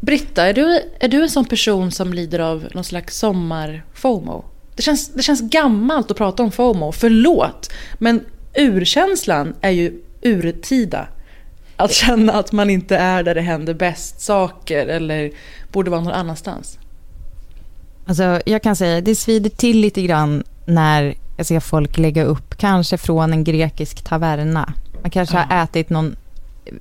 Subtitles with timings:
[0.00, 4.44] Britta, är du, är du en sån person som lider av någon slags sommar-FOMO?
[4.76, 7.72] Det känns, det känns gammalt att prata om FOMO, förlåt.
[7.98, 11.08] Men urkänslan är ju urtida.
[11.76, 15.30] Att känna att man inte är där det händer bäst saker eller
[15.72, 16.78] borde vara någon annanstans.
[18.06, 22.58] Alltså, jag kan säga, det svider till lite grann när jag ser folk lägga upp,
[22.58, 24.72] kanske från en grekisk taverna.
[25.02, 26.16] Man kanske har ätit någon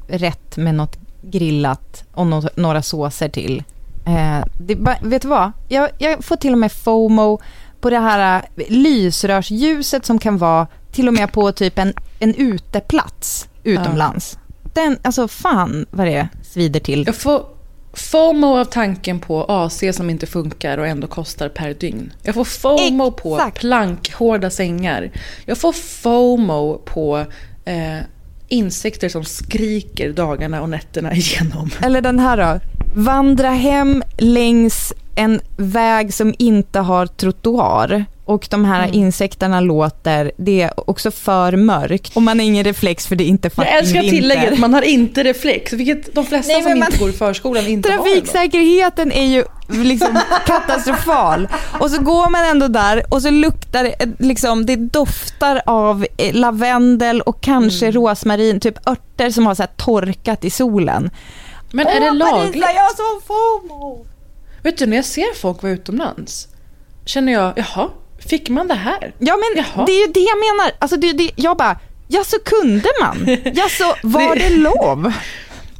[0.08, 3.64] rätt med något grillat och nå- några såser till.
[4.08, 5.52] Eh, det, vet du vad?
[5.68, 7.40] Jag, jag får till och med FOMO
[7.82, 12.36] på det här eh, lysrörsljuset som kan vara till och med på typ en, en
[12.36, 14.38] uteplats utomlands.
[14.74, 17.04] Den, alltså fan vad det svider till.
[17.06, 17.46] Jag får
[17.94, 22.14] FOMO av tanken på AC som inte funkar och ändå kostar per dygn.
[22.24, 23.60] Jag får FOMO på Exakt.
[23.60, 25.12] plankhårda sängar.
[25.46, 27.26] Jag får FOMO på
[27.66, 27.98] eh,
[28.50, 31.70] insekter som skriker dagarna och nätterna igenom.
[31.82, 32.60] Eller den här då.
[32.96, 38.94] Vandra hem längs en väg som inte har trottoar och de här Mm.
[39.00, 43.28] insekterna låter, det är också för mörkt och man har ingen reflex för det är
[43.28, 46.78] inte fucking Jag älskar tillägget, man har inte reflex, vilket de flesta Nej, som men
[46.78, 47.98] inte man- går i förskolan inte har.
[47.98, 51.48] Trafiksäkerheten är ju liksom katastrofal.
[51.80, 56.06] Och så går man ändå där och så luktar det, eh, liksom, det doftar av
[56.18, 57.96] eh, lavendel och kanske Mm.
[58.02, 61.10] rosmarin, typ örter som har så torkat i solen.
[61.72, 62.56] Men är det Åh, lagligt?
[62.56, 64.06] Marisa, jag har sån FOMO!
[64.64, 66.48] Vet du, när jag ser folk vara utomlands
[67.06, 67.88] känner jag, jaha,
[68.20, 69.14] fick man det här?
[69.20, 69.86] Ja men Jaha.
[69.86, 70.72] det är ju det jag menar.
[70.80, 73.38] Alltså, det, det, jag bara, ja så kunde man.
[73.56, 75.14] Ja så var Det- lov.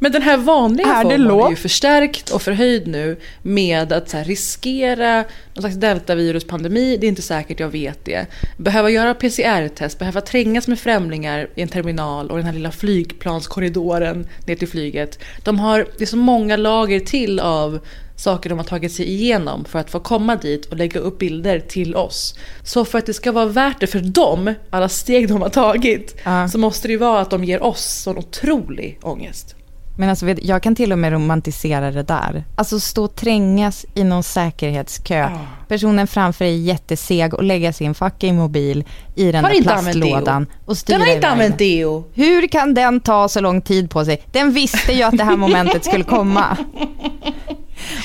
[0.02, 1.46] Men den här vanliga Är lov?
[1.46, 5.16] är ju förstärkt och förhöjd nu med att här, riskera
[5.54, 8.26] någon slags deltaviruspandemi, det är inte säkert, jag vet det.
[8.58, 14.28] Behöva göra PCR-test, behöva trängas med främlingar i en terminal och den här lilla flygplanskorridoren
[14.48, 15.20] ner till flyget.
[15.44, 17.80] De har, det är så många lager till av
[18.20, 21.60] saker de har tagit sig igenom för att få komma dit och lägga upp bilder
[21.60, 22.36] till oss.
[22.64, 26.16] Så för att det ska vara värt det för dem, alla steg de har tagit,
[26.24, 26.48] Ja.
[26.50, 29.56] så måste det ju vara att de ger oss sån otrolig ångest.
[29.98, 32.44] Men alltså, jag kan till och med romantisera det där.
[32.56, 35.16] Alltså stå och trängas i någon säkerhetskö.
[35.18, 35.40] Ja.
[35.68, 38.84] Personen framför är jätteseg och lägga sin fucking mobil
[39.16, 42.04] i den Har där plastlådan och styra Den har inte använt deo.
[42.14, 44.24] Hur kan den ta så lång tid på sig?
[44.32, 46.58] Den visste ju att det här momentet skulle komma.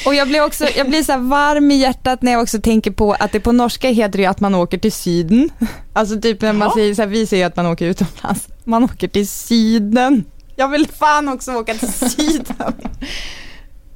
[0.06, 3.12] Och jag blir också, jag blir så varm i hjärtat när jag också tänker på
[3.12, 5.50] att det på norska heter det att man åker till syden.
[5.92, 6.74] Alltså typ när man Jaha.
[6.74, 8.48] säger så här, vi säger att man åker utomlands.
[8.64, 10.24] Man åker till syden.
[10.56, 12.74] Jag vill fan också åka till syden.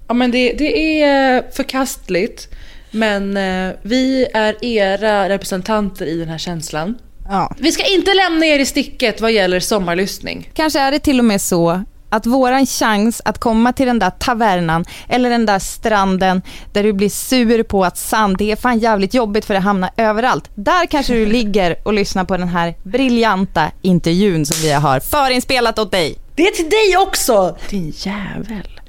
[0.08, 2.48] Ja men det, det är förkastligt.
[2.90, 6.94] Men eh, vi är era representanter i den här känslan.
[7.28, 7.54] Ja.
[7.58, 10.50] Vi ska inte lämna er i sticket vad gäller sommarlyssning.
[10.54, 14.10] Kanske är det till och med så att våran chans att komma till den där
[14.10, 16.42] tavernan eller den där stranden
[16.72, 19.90] där du blir sur på att sand, det är fan jävligt jobbigt för det hamnar
[19.96, 20.50] överallt.
[20.54, 25.78] Där kanske du ligger och lyssnar på den här briljanta intervjun som vi har förinspelat
[25.78, 26.18] åt dig.
[26.34, 27.56] Det är till dig också!
[27.70, 28.80] Din jävel.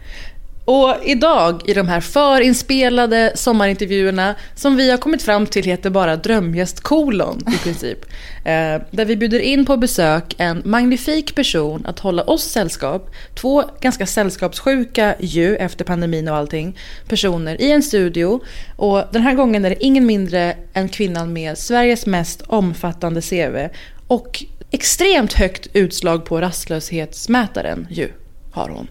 [0.71, 6.15] Och idag i de här förinspelade sommarintervjuerna som vi har kommit fram till heter bara
[6.15, 8.05] drömgäst kolon i princip.
[8.39, 13.09] Eh, där vi bjuder in på besök en magnifik person att hålla oss sällskap.
[13.35, 16.77] Två ganska sällskapssjuka ju efter pandemin och allting.
[17.07, 18.39] Personer i en studio.
[18.75, 23.67] Och den här gången är det ingen mindre än kvinnan med Sveriges mest omfattande CV.
[24.07, 28.11] Och extremt högt utslag på rastlöshetsmätaren ju
[28.51, 28.87] har hon.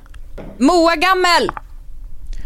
[0.58, 1.50] Moa Gammel!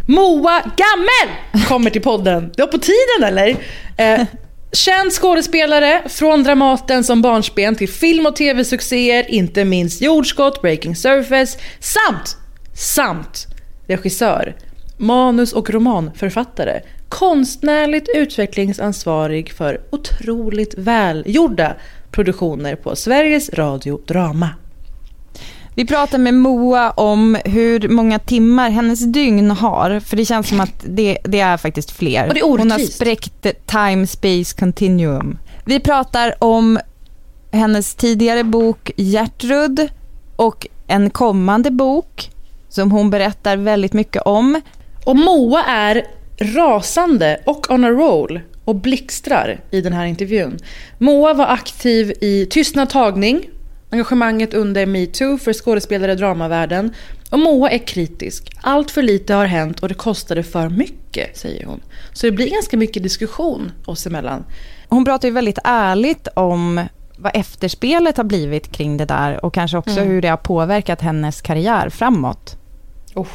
[0.06, 1.37] Moa Gammel
[1.69, 2.52] kommer till podden.
[2.56, 3.56] Det var på tiden eller?
[3.96, 4.26] Eh,
[4.72, 11.58] känd skådespelare från Dramaten som barnsben till film och tv-succéer, inte minst Jordskott, Breaking Surface
[11.81, 12.37] samt
[12.75, 13.46] samt
[13.87, 14.56] regissör,
[14.96, 21.76] manus och romanförfattare, konstnärligt utvecklingsansvarig för otroligt välgjorda
[22.10, 24.48] produktioner på Sveriges Radio Drama.
[25.74, 30.60] Vi pratar med Moa om hur många timmar hennes dygn har, för det känns som
[30.60, 32.28] att det, det är faktiskt fler.
[32.28, 35.38] Och det är Hon har spräckt time space continuum.
[35.64, 36.78] Vi pratar om
[37.52, 39.88] hennes tidigare bok Gertrud
[40.36, 42.30] och en kommande bok
[42.69, 44.60] som hon berättar väldigt mycket om.
[45.04, 46.06] Och Moa är
[46.38, 50.58] rasande och on a roll och blixtrar i den här intervjun.
[50.98, 53.48] Moa var aktiv i Tystnad tagning,
[53.93, 56.94] engagemanget under metoo för skådespelare i dramavärlden.
[57.31, 58.56] Och Moa är kritisk.
[58.61, 61.81] Allt för lite har hänt och det kostade för mycket, säger hon.
[62.12, 64.44] Så det blir ganska mycket diskussion oss emellan.
[64.89, 66.87] Hon pratar ju väldigt ärligt om
[67.17, 71.41] vad efterspelet har blivit kring det där och kanske också hur det har påverkat hennes
[71.41, 72.56] karriär framåt.
[73.15, 73.29] Oh.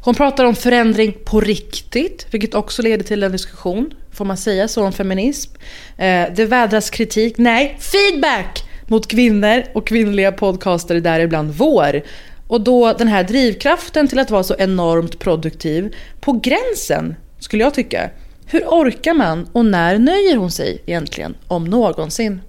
[0.00, 3.94] Hon pratar om förändring på riktigt, vilket också leder till en diskussion.
[4.12, 5.52] Får man säga så om feminism?
[5.96, 12.02] Eh, det vädras kritik, nej, feedback mot kvinnor och kvinnliga podcastare däribland vår.
[12.46, 17.74] Och då den här drivkraften till att vara så enormt produktiv, på gränsen skulle jag
[17.74, 18.10] tycka.
[18.46, 22.40] Hur orkar man och när nöjer hon sig egentligen, om någonsin?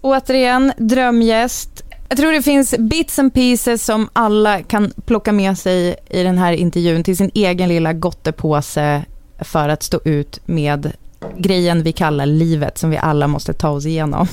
[0.00, 1.82] Återigen, drömgäst.
[2.08, 6.38] Jag tror det finns bits and pieces som alla kan plocka med sig i den
[6.38, 9.04] här intervjun till sin egen lilla gottepåse
[9.38, 10.92] för att stå ut med
[11.38, 14.28] grejen vi kallar livet som vi alla måste ta oss igenom.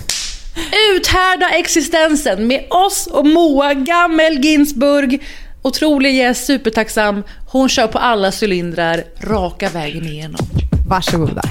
[0.95, 5.24] Uthärda existensen med oss och Moa Gammel Ginsburg.
[5.62, 7.24] Otrolig gäst, supertacksam.
[7.48, 10.48] Hon kör på alla cylindrar raka vägen igenom.
[10.89, 11.42] Varsågoda.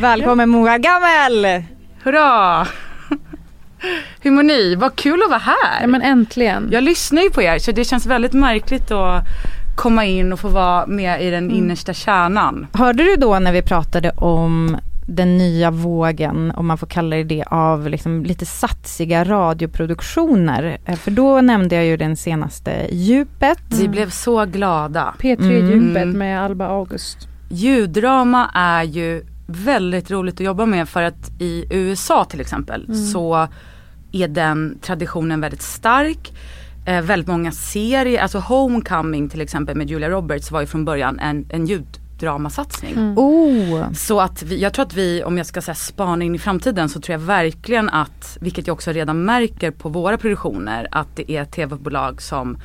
[0.00, 1.62] Välkommen Moa Gammel!
[2.02, 2.66] Hurra!
[4.20, 4.74] Hur mår ni?
[4.74, 5.80] Vad kul att vara här.
[5.80, 6.68] Ja men äntligen.
[6.72, 9.22] Jag lyssnar ju på er så det känns väldigt märkligt att
[9.76, 12.66] komma in och få vara med i den innersta kärnan.
[12.72, 14.76] Hörde du då när vi pratade om
[15.06, 20.78] den nya vågen, om man får kalla det det, av liksom lite satsiga radioproduktioner?
[20.86, 23.62] Eh, För då nämnde jag ju den senaste Djupet.
[23.80, 25.14] Vi blev så glada.
[25.18, 25.70] P3 Mm.
[25.70, 27.28] Djupet med Alba August.
[27.48, 33.48] Ljuddrama är ju väldigt roligt att jobba med för att i USA till exempel så
[34.12, 36.32] är den traditionen väldigt stark.
[36.86, 41.18] Eh, väldigt många serier, alltså Homecoming till exempel med Julia Roberts var ju från början
[41.18, 43.14] en, en ljuddramasatsning.
[43.18, 46.38] Oh, Så att vi, jag tror att vi, om jag ska säga spana in i
[46.38, 51.16] framtiden så tror jag verkligen att, vilket jag också redan märker på våra produktioner, att
[51.16, 52.58] det är tv-bolag som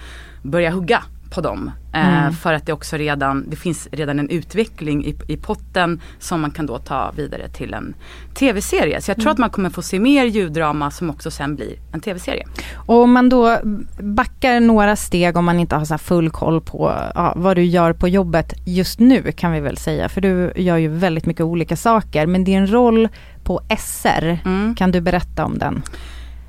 [0.43, 1.03] börjar hugga
[1.35, 1.71] på dem.
[1.93, 6.41] Eh, för att det också redan, det finns redan en utveckling i, i potten som
[6.41, 7.95] man kan då ta vidare till en
[8.33, 9.01] tv-serie.
[9.01, 11.99] Så jag tror att man kommer få se mer ljuddrama som också sen blir en
[12.01, 12.43] tv-serie.
[12.75, 13.57] och om man då
[13.99, 17.93] backar några steg om man inte har så full koll på ja, vad du gör
[17.93, 20.09] på jobbet just nu kan vi väl säga.
[20.09, 22.25] För du gör ju väldigt mycket olika saker.
[22.27, 23.07] Men din roll
[23.43, 24.75] på SR, Mm.
[24.75, 25.81] kan du berätta om den?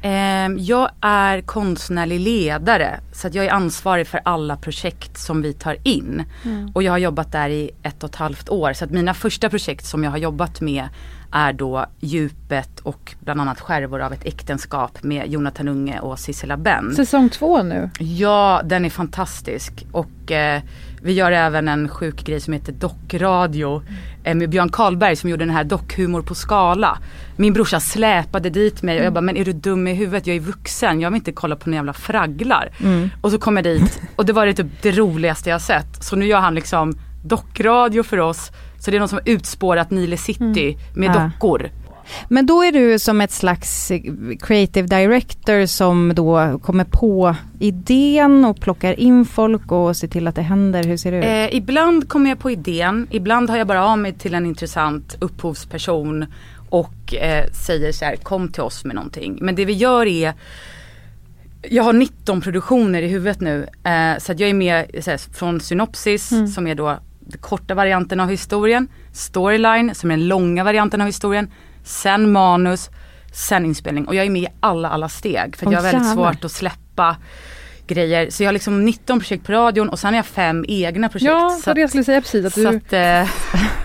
[0.09, 5.53] Ehm, jag är konstnärlig ledare så att jag är ansvarig för alla projekt som vi
[5.53, 6.23] tar in.
[6.75, 9.51] Och jag har jobbat där i ett och ett halvt år så att mina första
[9.51, 10.89] projekt som jag har jobbat med
[11.37, 16.57] är då Djupet och bland annat Skärvor av ett äktenskap med Jonathan Unge och Sissela
[16.57, 16.95] Benn.
[16.95, 17.91] Säsong två nu.
[17.99, 19.87] Ja, den är fantastisk.
[19.93, 20.63] Och eh,
[21.03, 23.83] vi gör även en sjuk grej som heter Dockradio.
[24.25, 26.99] Eh, med Björn Karlberg som gjorde den här dockhumor på skala.
[27.37, 30.27] Min brorsa släpade dit mig och jag bara, men är du dum i huvudet?
[30.27, 32.71] Jag är vuxen, jag vill inte kolla på några jävla fragglar.
[33.21, 36.05] Och så kom jag dit och det var det typ det roligaste jag sett.
[36.05, 38.51] Så nu gör han liksom dockradio för oss.
[38.79, 41.31] Så det är någon som har utspårat Nile City med Ja.
[41.41, 41.71] dockor.
[42.29, 44.01] Men då är du som ett slags eh,
[44.41, 50.35] creative director som då kommer på idén och plockar in folk och ser till att
[50.35, 50.85] det händer.
[50.85, 51.53] Hur ser det ut?
[51.53, 55.17] Eh, ibland kommer jag på idén, ibland har jag bara av mig till en intressant
[55.21, 56.25] upphovsperson
[56.69, 59.39] och eh, säger så här, kom till oss med någonting.
[59.41, 60.35] Men det vi gör är
[61.71, 63.67] jag har 19 produktioner i huvudet nu.
[63.85, 64.75] Eh, så jag är med
[65.07, 66.99] här, från synopsis som är då
[67.41, 68.89] korta varianten av historien.
[69.13, 71.51] Storyline som är den långa varianten av historien.
[71.85, 72.91] Sen manus,
[73.33, 74.07] sen inspelning.
[74.09, 75.57] Och jag är med i alla, alla steg.
[75.57, 77.17] För att jag har väldigt svårt att släppa
[77.87, 78.31] grejer.
[78.31, 81.31] Så jag har liksom 19 projekt på radion och sen har jag fem egna projekt.
[81.31, 82.47] Ja, så så det jag skulle säga precis.
[82.47, 83.31] Att du, att, eh,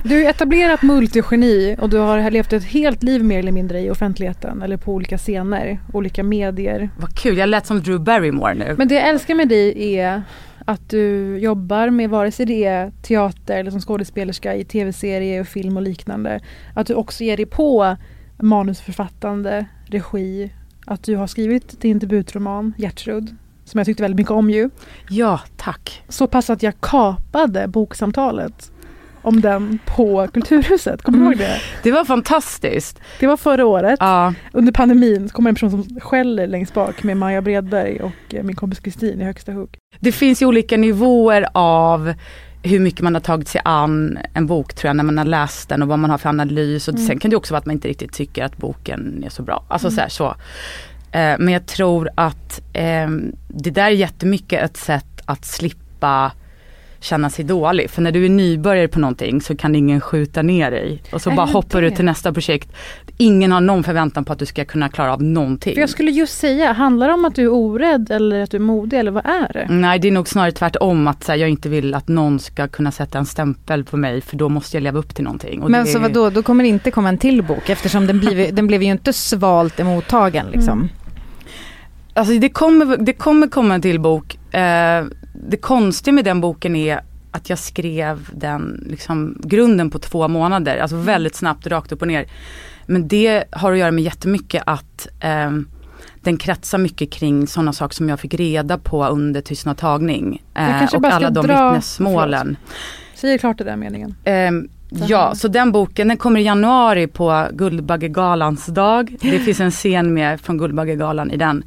[0.04, 3.90] du är etablerat multigeni och du har levt ett helt liv mer eller mindre i
[3.90, 6.90] offentligheten eller på olika scener, olika medier.
[6.98, 8.76] vad kul, jag lät som Drew Barrymore nu.
[8.78, 10.24] Men det jag älskar med dig är
[10.66, 15.48] att du jobbar med vare sig det är teater eller som skådespelerska i tv-serie och
[15.48, 16.40] film och liknande.
[16.74, 17.98] Att du också ger dig på
[18.38, 20.54] manusförfattande, regi.
[20.86, 24.70] Att du har skrivit din debutroman Gertrud, som jag tyckte väldigt mycket om ju.
[25.10, 26.04] Ja, tack.
[26.10, 28.72] Så pass att jag kapade boksamtalet
[29.22, 31.02] om den på Kulturhuset.
[31.02, 31.62] Kommer du ihåg det?
[31.84, 33.00] Det var fantastiskt.
[33.20, 33.98] Det var förra året.
[34.00, 38.34] Ja, Under pandemin så kommer en person som skäller längst bak med Maja Bredberg och
[38.36, 39.78] eh, min kompis Kristin i högsta hugg.
[40.00, 42.14] det finns ju olika nivåer av
[42.64, 45.70] hur mycket man har tagit sig an en bok tror jag när man har läst
[45.70, 46.88] den och vad man har för analys.
[46.88, 49.44] Och Sen kan det också vara att man inte riktigt tycker att boken är så
[49.44, 49.64] bra.
[49.68, 50.28] Alltså så, här, så.
[51.12, 53.08] Eh, Men jag tror att eh,
[53.48, 56.32] det där är jättemycket ett sätt att slippa
[57.02, 57.90] känna sig dålig.
[57.90, 61.04] För när du är nybörjare på någonting så kan ingen skjuta ner dig.
[61.12, 61.96] Och så Är bara det hoppar du det?
[61.96, 62.70] till nästa projekt.
[63.18, 65.74] Ingen har någon förväntan på att du ska kunna klara av någonting.
[65.74, 68.58] För jag skulle just säga, handlar det om att du är orädd eller att du
[68.58, 69.68] är modig eller vad är det?
[69.70, 72.68] Nej det är nog snarare tvärtom att så här, jag inte vill att någon ska
[72.68, 75.62] kunna sätta en stämpel på mig för då måste jag leva upp till någonting.
[75.62, 78.20] Och Men det så vadå, då kommer det inte komma en till bok eftersom den,
[78.20, 80.90] blev, den blev ju inte svalt emottagen liksom.
[82.14, 84.54] Alltså det kommer, det kommer komma en till bok.
[84.54, 90.28] Eh, det konstiga med den boken är att jag skrev den, liksom, grunden på två
[90.28, 90.78] månader.
[90.78, 92.26] Alltså väldigt snabbt, rakt upp och ner.
[92.86, 95.68] Men det har att göra med jättemycket att ehm,
[96.22, 100.44] den kretsar mycket kring sådana saker som jag fick reda på under tystnadtagning.
[100.56, 102.58] Eh, kanske och alla de dra- vittnesmålen.
[103.16, 104.16] Säger klart det där meningen.
[104.92, 109.16] Så ja, så den boken den kommer i januari på Guldbaggegalans dag.
[109.22, 111.64] Det finns en scen med från Guldbaggegalan i den.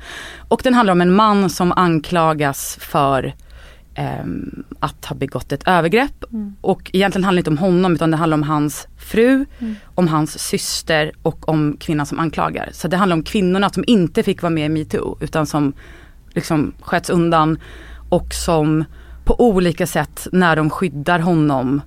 [0.48, 3.34] Och den handlar om en man som anklagas för
[3.94, 6.24] ehm, att ha begått ett övergrepp.
[6.32, 6.56] Mm.
[6.60, 9.46] Och egentligen handlar det inte om honom utan det handlar om hans fru,
[9.94, 12.68] om hans syster och om kvinnan som anklagar.
[12.72, 15.72] Så det handlar om kvinnorna som inte fick vara med i metoo utan som
[16.34, 17.58] liksom sköts undan
[18.08, 18.84] och som
[19.24, 21.80] på olika sätt när de skyddar honom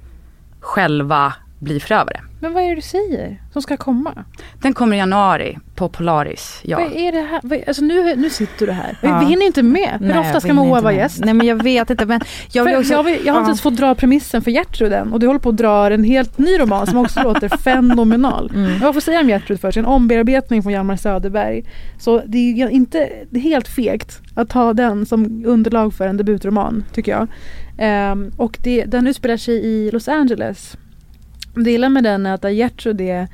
[0.60, 2.22] själva blir förövare.
[2.40, 4.26] Men vad är det du säger som ska komma?
[4.62, 6.62] Den kommer i januari på Polaris.
[6.64, 6.78] Ja.
[6.78, 7.64] Vad är det här?
[7.68, 8.98] Alltså nu, nu sitter du här.
[9.02, 9.20] Ja.
[9.20, 9.98] Vi hinner inte med.
[10.00, 11.20] Hur Nej, ofta ska Moa vara gäst?
[11.26, 12.22] Nej men jag vet inte men
[12.52, 13.52] jag vill också, jag, vill, jag har inte ja.
[13.52, 16.38] ens fått dra premissen för Gertrud än och du håller på att dra en helt
[16.38, 18.52] ny roman som också låter fenomenal.
[18.56, 18.72] Mm.
[18.82, 21.64] Jag får säga om Gertrud först, en ombearbetning från Hjalmar Söderberg.
[22.00, 26.18] Så det är inte det är helt fegt att ha den som underlag för en
[26.18, 27.28] debutroman tycker jag.
[27.78, 30.78] Ehm, och det, den utspelar sig i Los Angeles.
[31.58, 33.28] Det illa gillar med den är att Gertrud är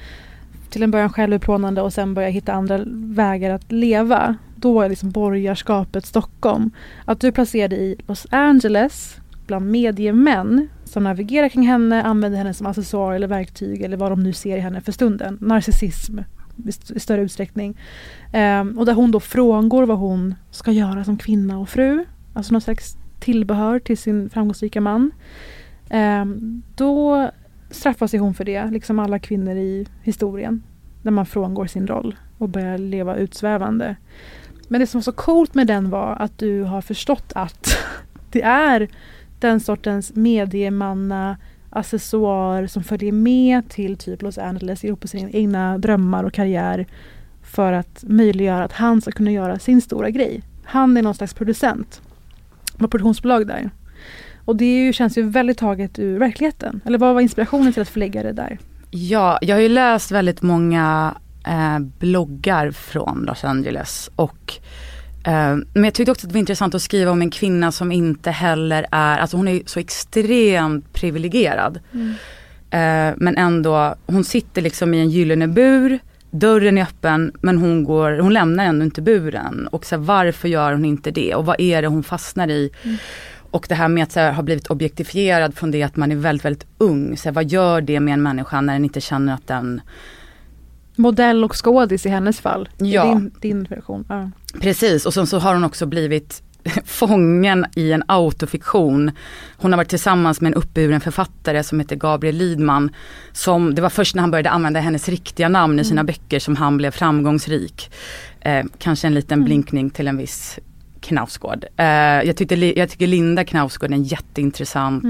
[0.70, 4.36] till en början självutplånande och sen börjar hitta andra vägar att leva.
[4.56, 6.72] Då är liksom borgarskapet Stockholm.
[7.06, 12.54] Att du placerar dig i Los Angeles bland mediemän som navigerar kring henne, använder henne
[12.54, 15.38] som accessoar eller verktyg eller vad de nu ser i henne för stunden.
[15.42, 16.20] Narcissism
[16.66, 17.78] i st- i större utsträckning.
[18.34, 22.06] Um, och där hon då frångår vad hon ska göra som kvinna och fru.
[22.34, 25.12] Alltså någon slags tillbehör till sin framgångsrika man.
[25.90, 27.30] Um, då
[27.74, 30.64] straffas sig hon för det, liksom alla kvinnor i historien.
[31.02, 33.96] När man frångår sin roll och börjar leva utsvävande.
[34.68, 37.78] Men det som var så coolt med den var att du har förstått att
[38.32, 38.88] det är
[39.40, 41.38] den sortens mediemanna
[41.70, 46.88] accessoar som följer med till typ Los Angeles, ihop på sina egna drömmar och karriär
[47.42, 50.42] för att möjliggöra att han ska kunna göra sin stora grej.
[50.64, 52.02] Han är någon slags producent.
[52.78, 53.70] Var produktionsbolag där.
[54.46, 56.82] Och det ju, känns ju väldigt taget ur verkligheten.
[56.86, 58.58] Eller vad var inspirationen till att förlägga det där?
[58.92, 61.16] Ja, jag har ju läst väldigt många
[61.48, 64.54] eh, bloggar från Los Angeles och
[65.26, 67.92] eh, men jag tyckte också att det var intressant att skriva om en kvinna som
[67.92, 71.80] inte heller är, alltså hon är så extremt privilegierad.
[72.70, 76.00] Eh, men ändå, hon sitter liksom i en gyllene bur,
[76.32, 79.68] dörren är öppen men hon, går, hon lämnar ändå inte buren.
[79.68, 81.36] Och så här, varför gör hon inte det?
[81.36, 82.72] Och vad är det hon fastnar i?
[83.54, 86.16] Och det här med att så här, ha blivit objektifierad från det att man är
[86.16, 87.18] väldigt, väldigt ung.
[87.18, 89.82] Så här, vad gör det med en människa när den inte känner att den
[90.96, 92.70] Modell och skådis i hennes fall.
[92.78, 93.06] Ja.
[93.06, 94.06] Din, din version.
[94.10, 94.30] Ja.
[94.62, 96.44] Precis, och sen så har hon också blivit
[96.86, 99.12] fången i en autofiktion.
[99.58, 102.90] Hon har varit tillsammans med en uppburen författare som heter Gabriel Lidman.
[103.32, 106.56] Som, det var först när han började använda hennes riktiga namn i sina böcker som
[106.56, 107.92] han blev framgångsrik.
[108.42, 110.60] Eh, kanske en liten blinkning till en viss
[111.04, 111.66] Knausgård.
[111.78, 111.86] Eh,
[112.24, 115.04] jag, tyckte, jag tycker Linda Knausgård är en jätteintressant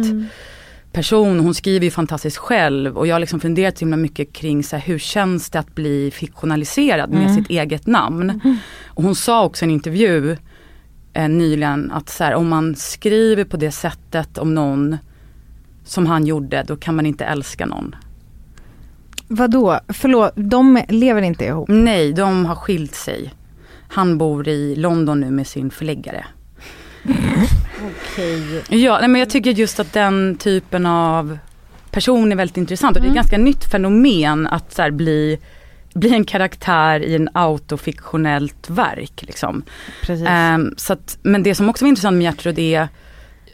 [0.92, 1.40] person.
[1.40, 4.76] Hon skriver ju fantastiskt själv och jag har liksom funderat så himla mycket kring så
[4.76, 8.42] här, hur känns det att bli fiktionaliserad med sitt eget namn.
[8.88, 10.38] Och hon sa också i en intervju
[11.14, 14.98] eh, nyligen att så här, om man skriver på det sättet om någon
[15.86, 17.96] som han gjorde, då kan man inte älska någon.
[19.28, 19.80] Vadå?
[19.88, 21.70] Förlåt, de lever inte ihop?
[21.70, 23.34] Nej, de har skilt sig.
[23.94, 26.26] Han bor i London nu med sin förläggare.
[27.86, 28.64] Okej.
[28.70, 31.38] Ja, nej, men jag tycker just att den typen av
[31.92, 33.18] person är väldigt intressant och det är Mm.
[33.20, 35.40] ett ganska nytt fenomen att så här, bli,
[35.94, 39.24] bli en karaktär i en autofiktionellt verk.
[39.28, 39.64] Liksom.
[40.28, 42.88] Ehm, så att, men det som också var intressant med Gertrud är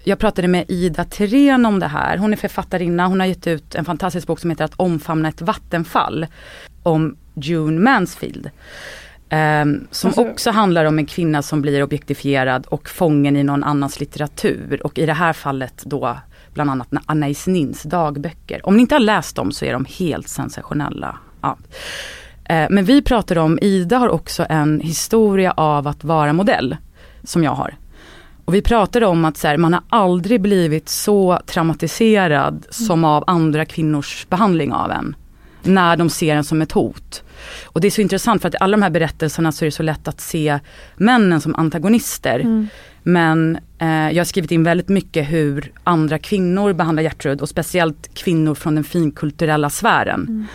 [0.04, 2.18] jag pratade med Ida Tirén om det här.
[2.18, 5.42] Hon är författarinna, hon har gett ut en fantastisk bok som heter Att omfamna ett
[5.42, 6.28] vattenfall.
[6.84, 8.50] Om June Mansfield.
[9.30, 13.64] Ehm, som Alltså- också handlar om en kvinna som blir objektifierad och fången i någon
[13.64, 14.82] annans litteratur.
[14.84, 16.18] Och i det här fallet då
[16.54, 18.66] bland annat Anais Nins dagböcker.
[18.68, 21.18] Om ni inte har läst dem så är de helt sensationella.
[21.42, 21.58] Ja.
[22.46, 26.78] Eh, Men vi pratade om, Ida har också en historia av att vara modell,
[27.24, 27.76] som jag har.
[28.46, 33.24] Och vi pratade om att så här, man har aldrig blivit så traumatiserad som av
[33.28, 35.16] andra kvinnors behandling av en.
[35.64, 37.24] När de ser en som ett hot.
[37.66, 39.72] Och det är så intressant för att i alla de här berättelserna så är det
[39.72, 40.60] så lätt att se
[40.96, 42.40] männen som antagonister.
[42.40, 42.68] Mm.
[43.04, 48.14] Men eh, jag har skrivit in väldigt mycket hur andra kvinnor behandlar Gertrud och speciellt
[48.14, 50.48] kvinnor från den finkulturella sfären.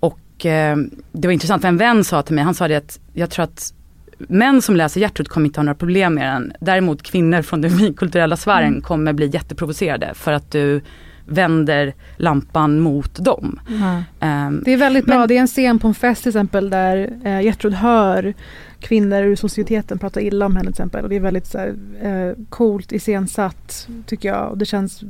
[0.00, 0.76] Och eh,
[1.12, 3.44] det var intressant för en vän sa till mig, han sa det att jag tror
[3.44, 3.74] att
[4.18, 6.52] män som läser Gertrud kommer inte ha några problem med den.
[6.60, 10.80] Däremot kvinnor från den finkulturella sfären kommer bli jätteprovocerade för att du
[11.26, 13.60] vänder lampan mot dem.
[13.80, 14.02] Ja.
[14.26, 15.18] Ehm, Det är väldigt bra.
[15.18, 18.34] Men- det är en scen på en fest till exempel där eh, Gertrud hör
[18.80, 21.02] kvinnor ur societeten prata illa om henne till exempel.
[21.04, 24.50] Och det är väldigt så här, eh, coolt iscensatt tycker jag.
[24.50, 25.02] Och det känns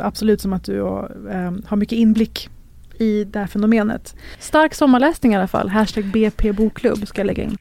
[0.00, 2.48] absolut som att du har, eh, har mycket inblick
[2.98, 4.14] i det här fenomenet.
[4.38, 5.68] Stark sommarläsning i alla fall.
[5.68, 7.56] Hashtag BP bokklubb ska jag lägga in.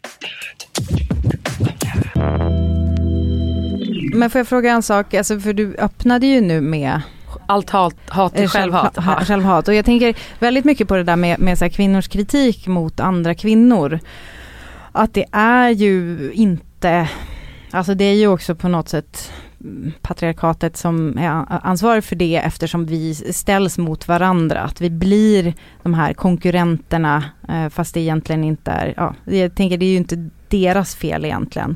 [4.14, 7.02] Men får jag fråga en sak, alltså för du öppnade ju nu med
[7.46, 8.96] allt hat, hat eh, till självhat.
[8.98, 9.68] självha- ha- självhat.
[9.68, 13.36] Och jag tänker väldigt mycket på det där med, med så kvinnors kritik mot andra
[13.36, 14.00] kvinnor.
[14.92, 17.10] Att det är ju inte,
[17.72, 19.32] alltså det är ju också på något sätt
[20.02, 24.62] patriarkatet som är ansvarig för det eftersom vi ställs mot varandra.
[24.62, 29.78] Att vi blir de här konkurrenterna eh, fast det egentligen inte är, ja, jag tänker
[29.78, 31.76] det är ju inte deras fel egentligen.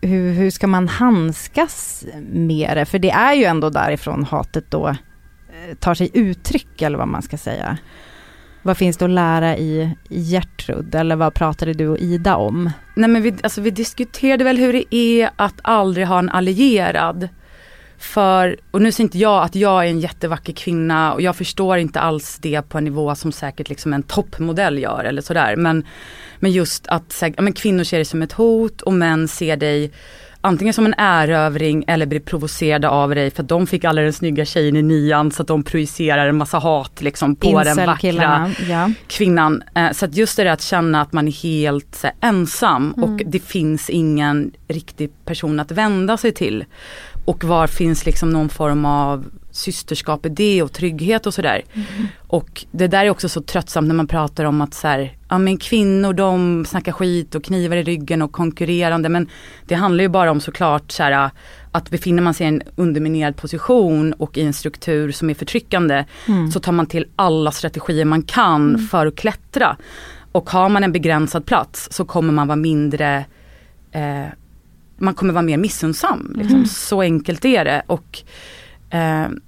[0.00, 2.84] Hur, hur ska man handskas med det?
[2.84, 7.22] För det är ju ändå därifrån hatet då eh, tar sig uttryck eller vad man
[7.22, 7.78] ska säga.
[8.62, 12.70] Vad finns det att lära i, i Gertrud eller vad pratade du och Ida om?
[12.94, 17.28] Nej men vi, alltså vi diskuterade väl hur det är att aldrig ha en allierad.
[17.98, 21.78] För, och nu säger inte jag att jag är en jättevacker kvinna och jag förstår
[21.78, 25.56] inte alls det på en nivå som säkert liksom en toppmodell gör eller sådär.
[25.56, 25.86] Men,
[26.38, 29.56] men just att här, ja, men kvinnor ser dig som ett hot och män ser
[29.56, 29.92] dig
[30.44, 34.12] antingen som en erövring eller blir provocerade av dig för att de fick alla den
[34.12, 38.50] snygga tjejen i nian så att de projicerar en massa hat liksom på den vackra
[38.68, 38.90] ja.
[39.06, 39.62] kvinnan.
[39.74, 43.04] Eh, så att just det där att känna att man är helt här, ensam Mm.
[43.04, 46.64] och det finns ingen riktig person att vända sig till.
[47.24, 51.62] Och var finns liksom någon form av systerskap i det och trygghet och sådär.
[51.74, 51.86] Mm.
[52.26, 55.38] Och det där är också så tröttsamt när man pratar om att så här, ja
[55.38, 59.28] men kvinnor de snackar skit och knivar i ryggen och konkurrerande men
[59.66, 61.30] det handlar ju bara om såklart så här,
[61.72, 66.04] att befinner man sig i en underminerad position och i en struktur som är förtryckande
[66.26, 66.50] Mm.
[66.50, 69.76] så tar man till alla strategier man kan för att klättra.
[70.32, 73.24] Och har man en begränsad plats så kommer man vara mindre
[73.92, 74.26] eh,
[75.02, 76.32] man kommer vara mer missunnsam.
[76.38, 76.66] Liksom.
[76.66, 77.82] Så enkelt är det.
[77.86, 78.22] Och,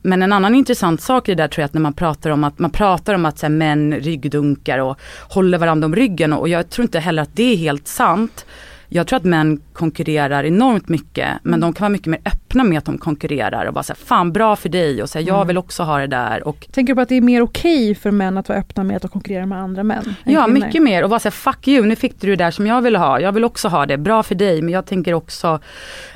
[0.03, 2.45] men en annan intressant sak i det där tror jag att när man pratar om
[2.45, 6.49] att man pratar om att så här, män ryggdunkar och håller varandra om ryggen och,
[6.49, 8.47] jag tror inte heller att det är helt sant.
[8.89, 12.79] Jag tror att män konkurrerar enormt mycket men de kan vara mycket mer öppna med
[12.79, 15.83] att de konkurrerar och vara såhär, fan bra för dig och säga jag vill också
[15.83, 18.49] ha det där och Tänker du på att det är mer okej för män att
[18.49, 19.99] vara öppna med att konkurrera med andra män?
[20.25, 20.61] än Ja, kvinnor?
[20.61, 22.99] mycket mer och vara såhär, fuck you, nu fick du det där som jag ville
[22.99, 25.61] ha, jag vill också ha det, bra för dig men jag tänker också,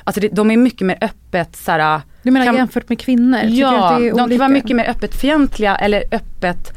[0.03, 3.39] alltså det, de är mycket mer öppet såhär, Du menar kan- jämfört med kvinnor?
[3.47, 6.73] Ja, att det är de kan vara mycket mer öppet fientliga eller öppet,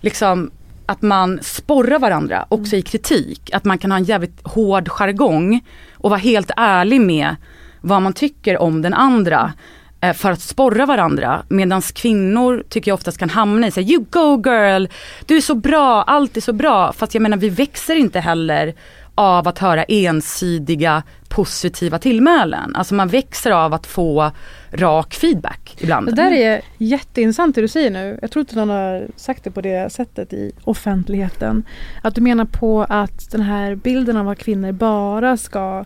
[0.00, 0.50] liksom
[0.86, 5.60] att man sporrar varandra också i kritik, att man kan ha en jävligt hård jargong
[5.94, 7.36] och vara helt ärlig med
[7.80, 9.52] vad man tycker om den andra
[10.00, 11.42] eh, för att sporra varandra.
[11.48, 14.86] Medan kvinnor tycker jag oftast kan hamna i så här, you go girl,
[15.26, 16.92] du är så bra, allt är så bra.
[16.92, 18.74] Fast jag menar vi växer inte heller
[19.14, 21.02] av att höra ensidiga
[21.34, 22.76] positiva tillmälen.
[22.76, 24.30] Alltså man växer av att få
[24.72, 26.06] rak feedback ibland.
[26.06, 28.18] Det där är jätteintressant det du säger nu.
[28.22, 31.62] Jag tror inte någon har sagt det på det sättet i offentligheten.
[32.02, 35.84] Att du menar på att den här bilden av att kvinnor bara ska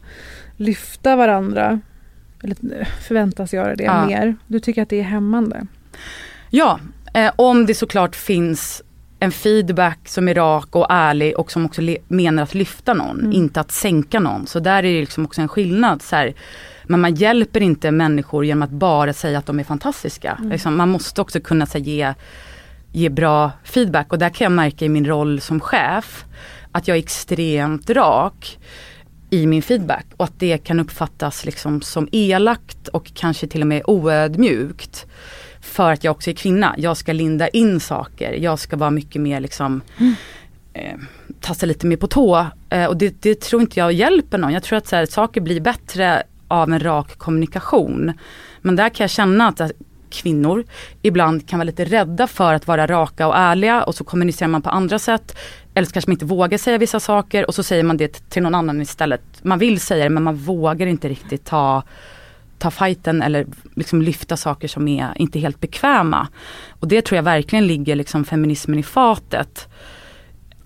[0.57, 1.81] lyfta varandra
[2.43, 4.07] eller förväntas göra det Ja.
[4.07, 4.37] mer.
[4.47, 5.67] Du tycker att det är hämmande.
[6.51, 6.81] Ja,
[7.15, 8.83] eh, om det såklart finns
[9.21, 13.33] en feedback som är rak och ärlig och som också menar att lyfta någon, Mm.
[13.33, 14.47] inte att sänka någon.
[14.47, 16.03] Så där är det liksom också en skillnad.
[16.03, 16.35] Så här,
[16.85, 20.37] men man hjälper inte människor genom att bara säga att de är fantastiska.
[20.39, 20.51] Mm.
[20.51, 22.15] Liksom, man måste också kunna här, ge,
[22.93, 26.25] ge bra feedback och där kan jag märka i min roll som chef
[26.73, 28.59] att jag är extremt rak
[29.31, 33.67] i min feedback och att det kan uppfattas liksom som elakt och kanske till och
[33.67, 35.07] med oödmjukt.
[35.61, 36.75] För att jag också är kvinna.
[36.79, 38.33] Jag ska linda in saker.
[38.33, 39.81] Jag ska vara mycket mer liksom
[40.73, 40.99] eh,
[41.41, 42.47] tassa lite mer på tå.
[42.71, 44.53] Eh, och det, det tror inte jag hjälper någon.
[44.53, 48.13] Jag tror att så här, saker blir bättre av en rak kommunikation.
[48.61, 49.69] Men där kan jag känna att eh,
[50.11, 50.65] kvinnor
[51.03, 54.63] ibland kan vara lite rädda för att vara raka och ärliga och så kommunicerar man
[54.63, 55.39] på andra sätt.
[55.75, 58.43] Eller så kanske man inte vågar säga vissa saker och så säger man det till
[58.43, 59.23] någon annan istället.
[59.43, 61.83] Man vill säga det men man vågar inte riktigt ta
[62.59, 66.29] ta fighten eller liksom lyfta saker som är inte helt bekväma.
[66.69, 69.69] Och det tror jag verkligen ligger liksom feminismen i fatet.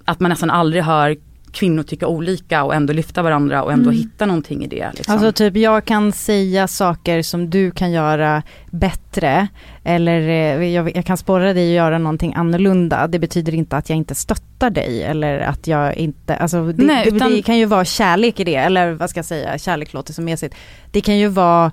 [0.05, 1.17] Att man nästan aldrig hör
[1.53, 4.03] kvinnor tycka olika och ändå lyfta varandra och ändå Mm.
[4.03, 4.91] hitta någonting i det.
[4.95, 5.15] Liksom.
[5.15, 9.47] Alltså typ jag kan säga saker som du kan göra bättre
[9.85, 13.07] eller eh, jag, jag kan spåra dig att göra någonting annorlunda.
[13.07, 17.05] Det betyder inte att jag inte stöttar dig eller att jag inte, alltså det, Nej,
[17.11, 19.93] det, utan- det kan ju vara kärlek i det eller vad ska jag säga, kärlek
[19.93, 20.55] låter så mesigt.
[20.91, 21.73] Det kan ju vara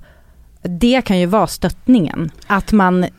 [0.62, 3.10] det kan ju vara stöttningen, att man eh,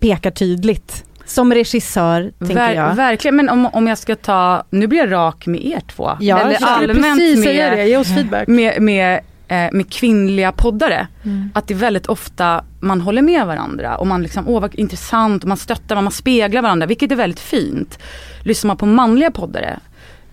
[0.00, 1.04] pekar tydligt.
[1.26, 2.94] Som regissör, tänker Ver- jag.
[2.94, 6.10] Verkligen, men om, om jag ska ta, nu blir jag rak med er två.
[6.20, 8.48] Ja, Eller jag allmänt precis säga det, med, ge oss feedback.
[8.48, 11.06] med, med, eh, med kvinnliga poddare.
[11.24, 11.50] Mm.
[11.54, 15.42] Att det är väldigt ofta man håller med varandra och man liksom, åh vad intressant,
[15.42, 17.98] och man stöttar, man speglar varandra, vilket är väldigt fint.
[18.42, 19.78] Lyssnar man på manliga poddare,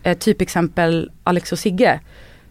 [0.03, 1.99] eh, typ exempel Alex och Sigge,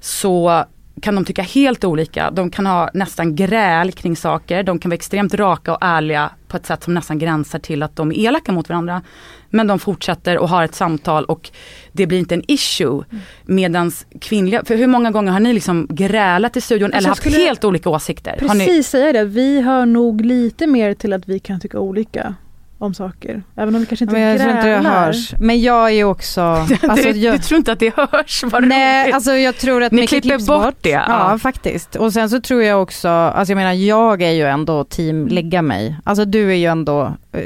[0.00, 0.64] så
[1.00, 2.30] kan de tycka helt olika.
[2.30, 6.56] De kan ha nästan gräl kring saker, de kan vara extremt raka och ärliga på
[6.56, 9.02] ett sätt som nästan gränsar till att de är elaka mot varandra.
[9.50, 11.50] Men de fortsätter och har ett samtal och
[11.92, 13.04] det blir inte en issue.
[13.44, 17.14] Medans kvinnliga, för hur många gånger har ni liksom grälat i studion Alltså, eller jag
[17.14, 18.38] haft helt olika åsikter?
[18.48, 21.78] Har ni, Precis säga det, vi hör nog lite mer till att vi kan tycka
[21.78, 22.34] olika
[22.80, 23.42] om saker.
[23.56, 25.06] Även om vi kanske inte Men jag tror inte det grälar.
[25.06, 25.34] hörs.
[25.40, 26.40] Men jag är också...
[26.88, 28.44] Alltså, du, jag, du tror inte att det hörs?
[28.44, 29.14] Vad Nej, roligt.
[29.14, 31.38] alltså jag tror att Ni mycket klipper bort det, Ja, ja.
[31.38, 31.96] faktiskt.
[31.96, 35.62] Och sen så tror jag också, alltså jag menar jag är ju ändå team lägga
[35.62, 35.96] mig.
[36.04, 37.40] Alltså du är ju ändå eh,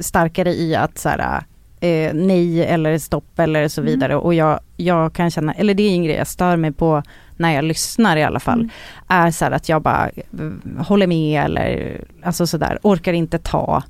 [0.00, 1.42] starkare i att så här,
[1.80, 3.92] eh, nej eller stopp eller så Mm.
[3.92, 4.16] vidare.
[4.16, 7.02] Och jag, jag kan känna, eller det är en grej jag stör mig på
[7.36, 8.58] när jag lyssnar i alla fall.
[8.60, 8.70] Mm.
[9.08, 13.82] Är så här att jag bara eh, håller med eller alltså sådär, orkar inte ta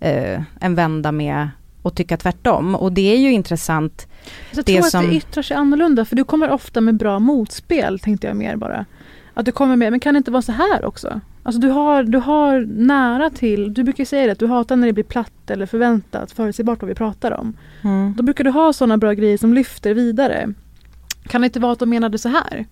[0.00, 1.48] eh, en vända med
[1.82, 2.74] och tycka tvärtom.
[2.74, 4.06] Och det är ju intressant
[4.52, 7.18] jag det tror att som- det yttrar sig annorlunda för du kommer ofta med bra
[7.18, 8.86] motspel tänkte jag mer bara.
[9.34, 11.20] Att du kommer med, men kan det inte vara så här också?
[11.42, 14.86] Alltså du har, du har nära till, du brukar säga det att du hatar när
[14.86, 17.56] det blir platt eller förväntat, förutsägbart vad vi pratar om.
[17.84, 18.14] Mm.
[18.16, 20.54] Då brukar du ha sådana bra grejer som lyfter vidare.
[21.24, 22.66] Kan det inte vara att de menade så här?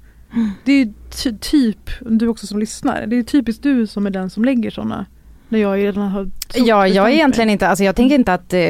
[0.65, 4.11] Det är ju ty- typ, du också som lyssnar, det är typiskt du som är
[4.11, 5.07] den som lägger sådana.
[5.49, 8.61] När jag redan har Ja, jag är egentligen inte, alltså jag tänker inte att, eh,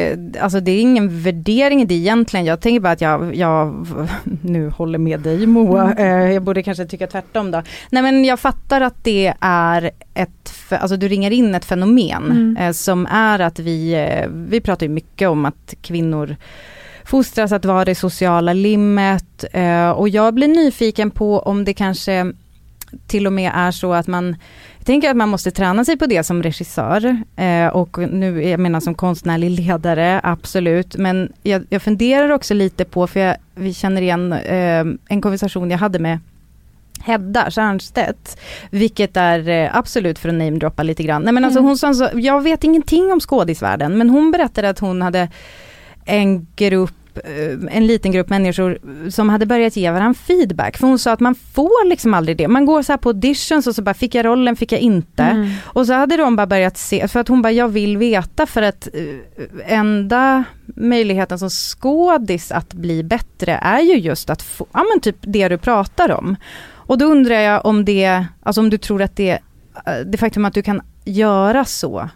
[0.40, 2.46] alltså det är ingen värdering i det egentligen.
[2.46, 3.86] Jag tänker bara att jag, jag
[4.42, 7.62] nu håller med dig Moa, eh, jag borde kanske tycka tvärtom då.
[7.90, 12.56] Nej men jag fattar att det är ett, alltså du ringar in ett fenomen Mm.
[12.56, 16.36] eh, som är att vi, vi pratar ju mycket om att kvinnor
[17.04, 19.44] fostras att vara det sociala limmet
[19.96, 22.32] och jag blir nyfiken på om det kanske
[23.06, 24.36] till och med är så att man
[24.88, 28.81] tänker att man måste träna sig på det som regissör eh, och nu, jag menar
[28.81, 30.96] som konstnärlig ledare, absolut.
[30.96, 35.70] Men jag, jag funderar också lite på, för jag, vi känner igen eh, en konversation
[35.70, 36.18] jag hade med
[37.01, 38.38] Hedda Stiernstedt,
[38.70, 41.22] vilket är eh, absolut för att namedroppa lite grann.
[41.22, 41.68] Nej men alltså Mm.
[41.68, 45.29] hon sa så, jag vet ingenting om skådisvärlden, men hon berättade att hon hade
[46.05, 48.78] en grupp eh, en liten grupp människor
[49.11, 50.76] som hade börjat ge varandra feedback.
[50.76, 52.48] För hon sa att man får liksom aldrig det.
[52.48, 55.22] Man går så här på auditions och så bara, fick jag rollen, fick jag inte?
[55.22, 55.50] Mm.
[55.64, 58.62] Och så hade de bara börjat se, för att hon bara, jag vill veta för
[58.62, 60.44] att eh, enda
[60.76, 65.48] möjligheten som skådis att bli bättre är ju just att få, ja men typ det
[65.48, 66.37] du pratar om.
[66.88, 69.38] Och då undrar jag om det, alltså om du tror att det,
[69.87, 72.09] eh, det faktum att du kan göra så,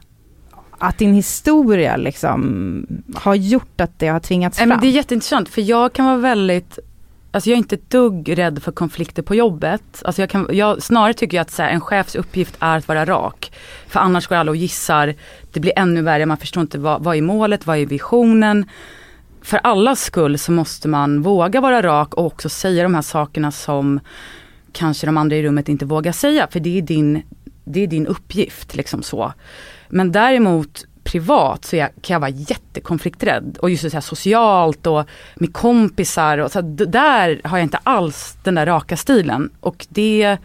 [0.83, 4.69] att din historia liksom har gjort att det har tvingats Nej, fram.
[4.69, 6.79] men det är jätteintressant för jag kan vara väldigt
[7.35, 10.03] Alltså jag är inte ett dugg rädd för konflikter på jobbet.
[10.05, 13.05] Alltså jag kan, jag, snarare tycker jag att här, en chefs uppgift är att vara
[13.05, 13.53] rak.
[13.87, 15.15] För annars går alla och gissar.
[15.53, 18.67] Det blir ännu värre, man förstår inte vad, vad är målet, vad är visionen.
[19.43, 23.53] För allas skull så måste man våga vara rak och också säga de här sakerna
[23.53, 24.01] som
[24.73, 27.23] kanske de andra i rummet inte vågar säga, för det är din,
[27.65, 28.75] det är din uppgift.
[28.75, 29.33] Liksom så.
[29.95, 33.59] Men däremot privat så jag, kan jag vara jättekonflikträdd.
[33.61, 36.39] Och just så här, socialt och med kompisar.
[36.39, 39.51] Och så här, där har jag inte alls den där raka stilen.
[39.61, 40.39] Och det,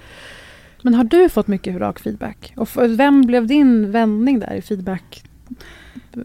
[0.82, 2.54] Men har du fått mycket rak feedback?
[2.56, 5.24] Och vem blev din vändning där i feedback,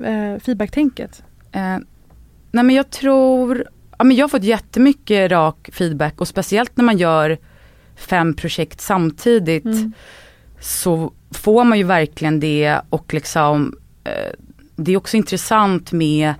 [0.05, 1.23] eh, feedbacktänket?
[1.53, 1.79] eh,
[2.51, 3.67] nej men jag tror,
[3.99, 7.39] ja men jag har fått jättemycket rak feedback och speciellt när man gör
[7.97, 9.65] fem projekt samtidigt.
[9.65, 9.93] Mm.
[10.63, 14.13] Så får man ju verkligen det och liksom eh,
[14.77, 16.35] det är också intressant med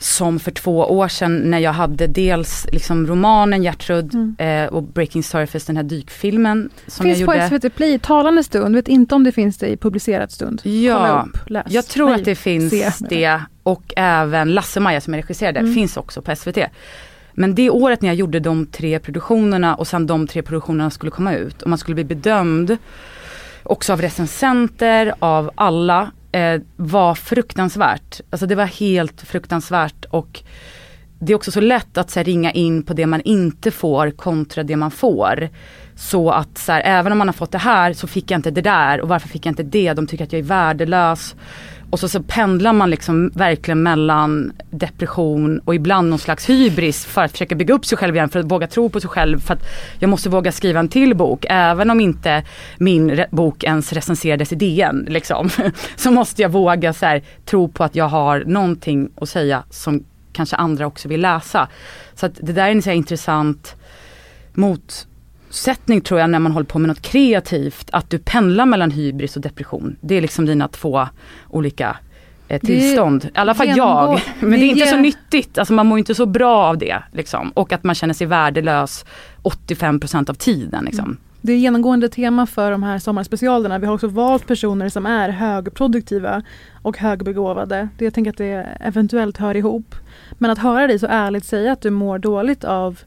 [0.00, 4.36] som för två år sedan när jag hade dels liksom romanen Gertrud Mm.
[4.38, 7.48] eh, och Breaking Surface, den här dykfilmen som finns jag på gjorde.
[7.48, 8.74] SVT Play talande stund.
[8.74, 10.60] Vet inte om det finns det i publicerat stund.
[10.64, 11.66] Ja, upp, läs.
[11.68, 13.06] jag tror Nej, att det finns se.
[13.08, 15.74] det och även Lasse-Maja som jag regisserade Mm.
[15.74, 16.58] finns också på SVT.
[17.38, 21.10] Men det året när jag gjorde de tre produktionerna och sen de tre produktionerna skulle
[21.10, 22.76] komma ut och man skulle bli bedömd
[23.62, 28.20] också av recensenter, av alla, eh, var fruktansvärt.
[28.30, 30.42] Alltså det var helt fruktansvärt och
[31.18, 34.10] det är också så lätt att så här, ringa in på det man inte får
[34.10, 35.48] kontra det man får.
[35.96, 38.50] Så att så här, även om man har fått det här så fick jag inte
[38.50, 39.92] det där och varför fick jag inte det?
[39.92, 41.34] De tycker att jag är värdelös.
[41.90, 47.24] Och så, så pendlar man liksom verkligen mellan depression och ibland någon slags hybris för
[47.24, 49.40] att försöka bygga upp sig själv igen, för att våga tro på sig själv.
[49.40, 49.62] För att
[49.98, 52.44] jag måste våga skriva en till bok, även om inte
[52.78, 55.06] min re- bok ens recenserades i DN.
[55.08, 55.50] Liksom.
[55.96, 60.04] Så måste jag våga så här, tro på att jag har någonting att säga som
[60.32, 61.68] kanske andra också vill läsa.
[62.14, 63.76] Så att det där är en så här intressant
[65.48, 67.88] motsättning tror jag när man håller på med något kreativt.
[67.92, 69.96] Att du pendlar mellan hybris och depression.
[70.00, 71.08] Det är liksom dina två
[71.50, 71.96] olika
[72.48, 73.24] eh, tillstånd.
[73.24, 74.20] I alla fall genomgå- jag.
[74.48, 75.58] Men det är inte så nyttigt.
[75.58, 77.02] Alltså man mår inte så bra av det.
[77.12, 77.50] Liksom.
[77.54, 79.04] Och att man känner sig värdelös
[79.42, 80.84] 85% av tiden.
[80.84, 81.16] Liksom.
[81.40, 83.78] Det är genomgående tema för de här sommarspecialerna.
[83.78, 86.42] Vi har också valt personer som är högproduktiva
[86.82, 87.88] och högbegåvade.
[87.98, 89.94] Det jag tänker att det eventuellt hör ihop.
[90.38, 92.98] Men att höra dig så ärligt säga att du mår dåligt av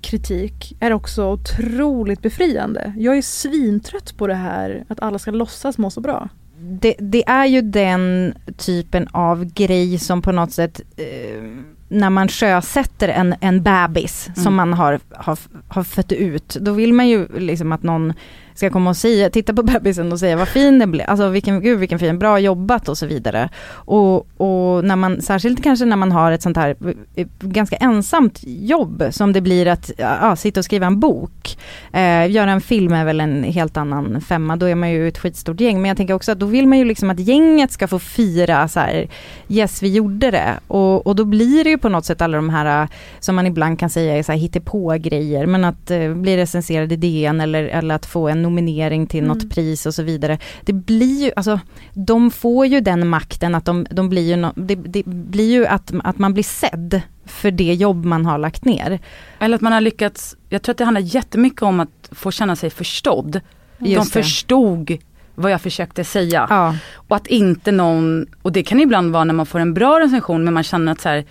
[0.00, 2.92] kritik är också otroligt befriande.
[2.96, 6.28] Jag är svintrött på det här att alla ska låtsas må så bra.
[6.58, 11.42] det, det är ju den typen av grej som på något sätt eh,
[11.88, 14.44] när man sjösätter en, en bebis Mm.
[14.44, 18.12] som man har, har, har fött ut, då vill man ju liksom att någon
[18.54, 21.60] ska komma och säga, titta på bebisen och säga vad fin den blev, alltså vilken,
[21.60, 23.48] gud vilken fin, bra jobbat och så vidare.
[23.70, 26.76] Och, och när man, särskilt kanske när man har ett sånt här
[27.14, 31.58] eh, ganska ensamt jobb som det blir att ja, sitta och skriva en bok.
[31.92, 35.18] Eh, göra en film är väl en helt annan femma, då är man ju ett
[35.18, 35.82] skitstort gäng.
[35.82, 38.68] Men jag tänker också att då vill man ju liksom att gänget ska få fira
[38.68, 39.08] så här,
[39.48, 40.54] yes vi gjorde det.
[40.66, 42.88] Och, och då blir det ju på något sätt alla de här,
[43.20, 46.96] som man ibland kan säga är så här hittepå-grejer, men att eh, bli recenserad i
[46.96, 49.48] DN eller, eller att få en nominering till något Mm.
[49.50, 50.38] pris och så vidare.
[50.64, 51.60] Det blir ju, alltså
[51.94, 55.66] de får ju den makten att de, de blir ju, no, det, det blir ju
[55.66, 58.98] att, att man blir sedd för det jobb man har lagt ner.
[59.38, 62.56] Eller att man har lyckats, jag tror att det handlar jättemycket om att få känna
[62.56, 63.40] sig förstådd.
[63.78, 64.22] De Just det.
[64.22, 64.96] förstod
[65.34, 66.46] vad jag försökte säga.
[66.50, 70.00] Ja, Och att inte någon, och det kan ibland vara när man får en bra
[70.00, 71.24] recension men man känner att så här,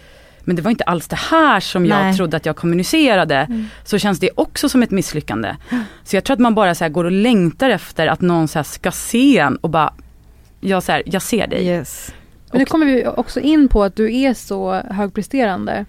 [0.43, 2.17] men det var inte alls det här som jag Nej.
[2.17, 3.65] trodde att jag kommunicerade.
[3.83, 5.55] Så känns det också som ett misslyckande.
[6.03, 8.59] Så jag tror att man bara så här går och längtar efter att någon så
[8.59, 9.93] här ska se en och bara,
[10.61, 11.65] jag, så här, jag ser dig.
[11.67, 12.13] yes.
[12.51, 15.85] Men nu kommer vi också in på att du är så högpresterande.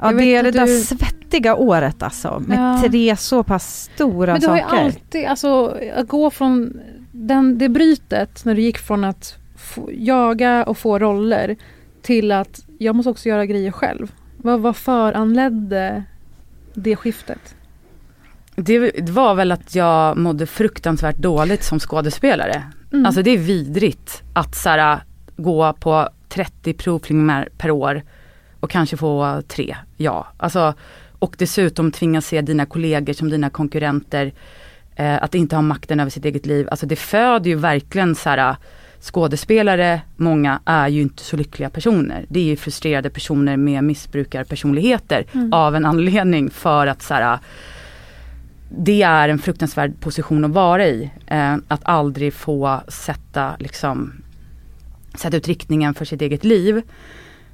[0.00, 2.88] Ja, Jag det är det att där du- svettiga året alltså, med Ja.
[2.88, 4.76] tre så pass stora Men du har ju saker.
[4.84, 6.80] alltid, alltså att gå från
[7.12, 11.56] den, det brytet när du gick från att få, jaga och få roller
[12.04, 14.12] till att jag måste också göra grejer själv.
[14.36, 16.04] Vad var föranledde
[16.74, 17.56] det skiftet?
[18.56, 22.62] Det, det var väl att jag mådde fruktansvärt dåligt som skådespelare.
[22.92, 23.06] Mm.
[23.06, 25.00] Alltså det är vidrigt att så här,
[25.36, 28.02] gå på 30 provfilmer per år
[28.60, 30.26] och kanske få tre, ja.
[30.36, 30.74] Alltså,
[31.18, 34.32] och dessutom tvingas se dina kollegor som dina konkurrenter,
[34.96, 36.68] eh, att inte ha makten över sitt eget liv.
[36.70, 38.56] Alltså det föder ju verkligen så här,
[39.12, 42.26] skådespelare, många är ju inte så lyckliga personer.
[42.28, 45.52] Det är ju frustrerade personer med missbrukarpersonligheter Mm.
[45.52, 47.38] av en anledning för att så här,
[48.78, 51.10] det är en fruktansvärd position att vara i.
[51.26, 54.12] Eh, att aldrig få sätta, liksom,
[55.14, 56.82] sätta ut riktningen för sitt eget liv.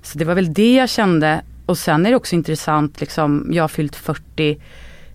[0.02, 1.40] Så det var väl det jag kände.
[1.66, 4.58] Och sen är det också intressant, liksom, jag har fyllt 40.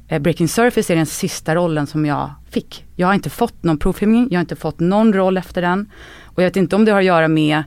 [0.07, 2.85] Eh, Breaking Surface är den sista rollen som jag fick.
[2.95, 5.89] Jag har inte fått någon provfilmning, jag har inte fått någon roll efter den.
[6.35, 7.63] Och jag vet inte om det har att göra med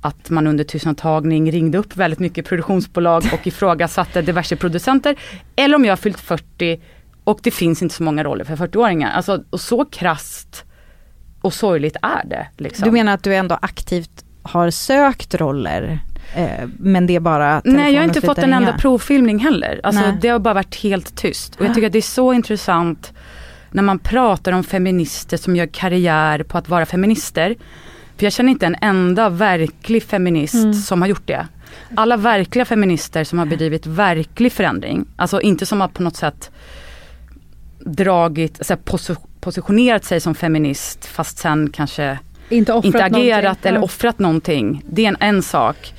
[0.00, 5.16] att man under tystnadtagning ringde upp väldigt mycket produktionsbolag och ifrågasatte diverse producenter.
[5.56, 6.80] Eller om jag har fyllt 40
[7.24, 9.12] Och det finns inte så många roller för 40-åringar.
[9.12, 10.64] Alltså, och så krast
[11.40, 12.46] och sorgligt är det.
[12.56, 12.84] Liksom.
[12.84, 15.98] Du menar att du ändå aktivt har sökt roller?
[16.34, 19.80] Eh, men det är bara Nej jag har inte fått en enda provfilmning heller.
[19.82, 20.18] Alltså, Nej.
[20.20, 21.56] det har bara varit helt tyst.
[21.56, 23.12] Och jag tycker att det är så intressant
[23.70, 27.54] när man pratar om feminister som gör karriär på att vara feminister.
[28.16, 30.74] För jag känner inte en enda verklig feminist Mm.
[30.74, 31.46] som har gjort det.
[31.94, 36.50] Alla verkliga feminister som har bedrivit verklig förändring, alltså inte som har på något sätt
[37.78, 43.68] dragit, så posi- positionerat sig som feminist fast sen kanske Inte inte agerat någonting.
[43.68, 44.82] eller offrat någonting.
[44.90, 45.94] Det är en, en sak.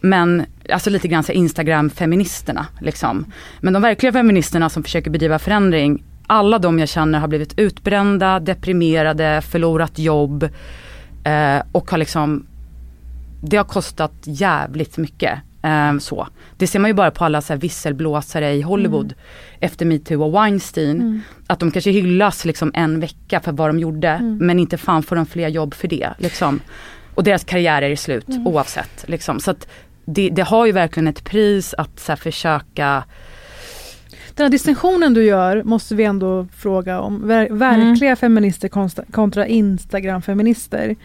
[0.00, 3.32] Men alltså lite grann Instagram-feministerna liksom.
[3.60, 8.40] Men de verkliga feministerna som försöker bedriva förändring, alla de jag känner har blivit utbrända,
[8.40, 10.42] deprimerade, förlorat jobb
[11.24, 12.46] eh, och har liksom
[13.40, 15.38] det har kostat jävligt mycket.
[15.62, 16.28] Eh, så.
[16.56, 19.14] Det ser man ju bara på alla så här visselblåsare i Hollywood
[19.60, 21.22] efter metoo och Weinstein.
[21.46, 25.16] Att de kanske hyllas liksom en vecka för vad de gjorde men inte fan får
[25.16, 26.10] de fler jobb för det.
[26.18, 26.60] Liksom.
[27.14, 29.04] Och deras karriärer är slut oavsett.
[29.08, 29.40] Liksom.
[29.40, 29.54] Så
[30.04, 33.04] det, det har ju verkligen ett pris att så här, försöka
[34.34, 37.28] Den här distinktionen du gör måste vi ändå fråga om.
[37.28, 40.96] Ver verkliga feminister konsta- kontra Instagram-feminister.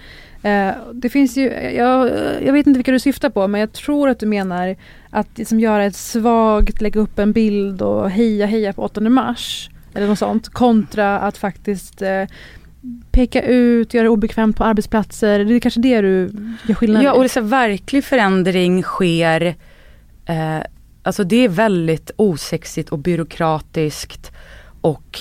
[0.44, 2.12] Eh, det finns ju, jag,
[2.46, 4.76] jag vet inte vilka du syftar på men jag tror att du menar
[5.10, 9.70] att liksom göra ett svagt, lägga upp en bild och heja heja på 8 mars.
[9.94, 10.50] Eller något sånt.
[10.50, 12.24] Kontra att faktiskt eh,
[13.12, 15.40] peka ut, göra det obekvämt på arbetsplatser.
[15.40, 16.32] Det är kanske det du
[16.68, 19.56] gör skillnad Ja och det är så verklig förändring sker,
[20.26, 20.58] eh,
[21.10, 24.32] alltså det är väldigt osexigt och byråkratiskt
[24.82, 25.20] och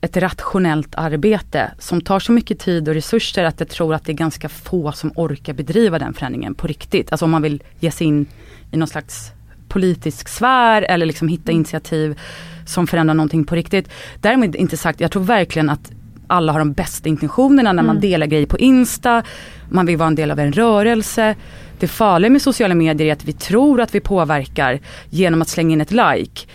[0.00, 4.12] ett rationellt arbete som tar så mycket tid och resurser att jag tror att det
[4.12, 7.12] är ganska få som orkar bedriva den förändringen på riktigt.
[7.12, 8.26] Alltså om man vill ge sig in
[8.70, 9.30] i någon slags
[9.68, 12.20] politisk sfär eller liksom hitta initiativ
[12.66, 13.88] som förändrar någonting på riktigt.
[14.20, 15.92] Därmed inte sagt, jag tror verkligen att
[16.26, 19.22] alla har de bästa intentionerna när man delar grejer på Insta,
[19.68, 21.34] man vill vara en del av en rörelse.
[21.80, 25.72] Det farliga med sociala medier är att vi tror att vi påverkar genom att slänga
[25.72, 26.46] in ett like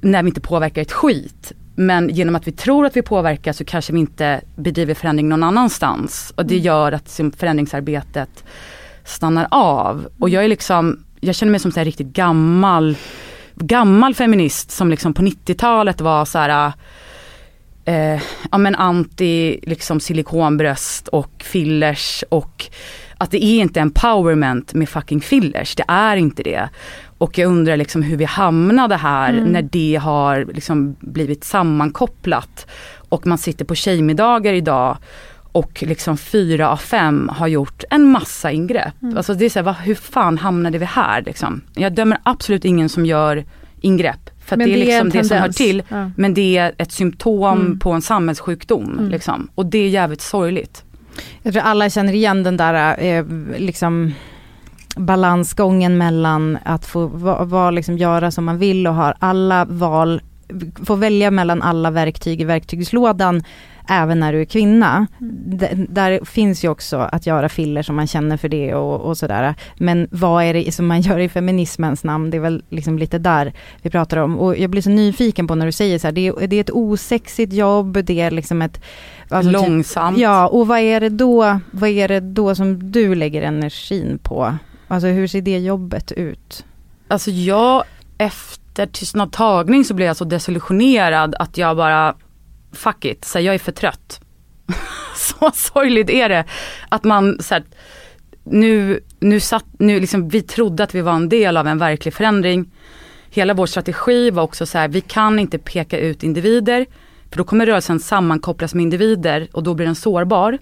[0.00, 1.52] när vi inte påverkar ett skit.
[1.74, 5.42] Men genom att vi tror att vi påverkar så kanske vi inte bedriver förändring någon
[5.42, 6.32] annanstans.
[6.36, 8.44] Och det gör att förändringsarbetet
[9.04, 10.08] stannar av.
[10.18, 12.96] Och jag är liksom, jag känner mig som här riktigt gammal,
[13.54, 16.72] gammal feminist som liksom på 90-talet var så här
[17.84, 22.66] eh, ja men anti liksom silikonbröst och fillers och
[23.18, 26.68] att det är inte empowerment med fucking fillers, det är inte det.
[27.18, 32.66] Och jag undrar liksom hur vi hamnade här när det har liksom blivit sammankopplat.
[33.08, 34.96] Och man sitter på tjejmiddagar idag
[35.52, 38.94] och liksom fyra av fem har gjort en massa ingrepp.
[39.16, 41.60] Alltså det är så här, va, hur fan hamnade vi här liksom?
[41.74, 43.44] Jag dömer absolut ingen som gör
[43.80, 44.30] ingrepp.
[44.44, 45.82] För det är det är liksom det som hör till.
[45.88, 46.10] Ja.
[46.16, 47.78] Men det är ett symptom Mm.
[47.78, 49.08] på en samhällssjukdom.
[49.10, 49.48] Liksom.
[49.54, 50.84] Och det är jävligt sorgligt.
[51.42, 53.24] Jag tror alla känner igen den där eh,
[53.58, 54.14] liksom
[54.96, 60.22] balansgången mellan att få va, va, liksom göra som man vill och ha alla val,
[60.84, 63.42] få välja mellan alla verktyg i verktygslådan
[63.88, 65.06] även när du är kvinna.
[65.46, 69.18] D- där finns ju också att göra filler som man känner för det och, och
[69.18, 69.54] sådär.
[69.78, 72.30] Men vad är det som man gör i feminismens namn?
[72.30, 73.52] Det är väl liksom lite där
[73.82, 74.38] vi pratar om.
[74.38, 76.60] Och jag blir så nyfiken på när du säger så här, det är, det är
[76.60, 78.80] ett osexigt jobb, det är liksom ett
[79.28, 80.18] alltså typ- Långsamt.
[80.18, 84.56] Ja, och vad är det då, vad är det då som du lägger energin på?
[84.88, 86.64] Alltså hur ser det jobbet ut?
[87.08, 87.84] Alltså jag,
[88.18, 92.14] efter tystnadtagning så blev jag så desillusionerad att jag bara,
[92.72, 94.20] fuck it, så här, jag är för trött.
[95.16, 96.44] så sorgligt är det.
[96.88, 97.64] Att man så här,
[98.44, 102.14] nu, nu satt, nu liksom, vi trodde att vi var en del av en verklig
[102.14, 102.70] förändring.
[103.30, 106.86] Hela vår strategi var också så här, vi kan inte peka ut individer,
[107.30, 110.58] för då kommer rörelsen sammankopplas med individer och då blir den sårbar.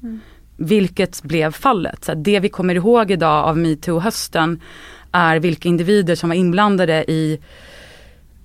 [0.56, 2.04] Vilket blev fallet.
[2.04, 4.60] Så det vi kommer ihåg idag av metoo-hösten
[5.12, 7.40] är vilka individer som var inblandade i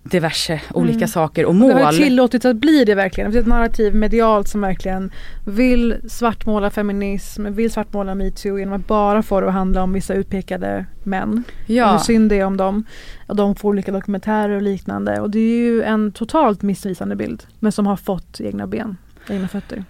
[0.03, 1.93] diverse olika saker och Det har mål.
[1.95, 3.31] ju tillåtits att bli det verkligen.
[3.31, 5.11] Det är ett narrativ medialt som verkligen
[5.45, 10.13] vill svartmåla feminism, vill svartmåla metoo genom att bara få det att handla om vissa
[10.13, 11.43] utpekade män.
[11.47, 12.83] Och hur Ja, synd det är om dem.
[13.27, 15.19] Och de får olika dokumentärer och liknande.
[15.21, 17.43] Och det är ju en totalt missvisande bild.
[17.59, 18.97] Men som har fått egna ben,
[19.29, 19.83] egna fötter.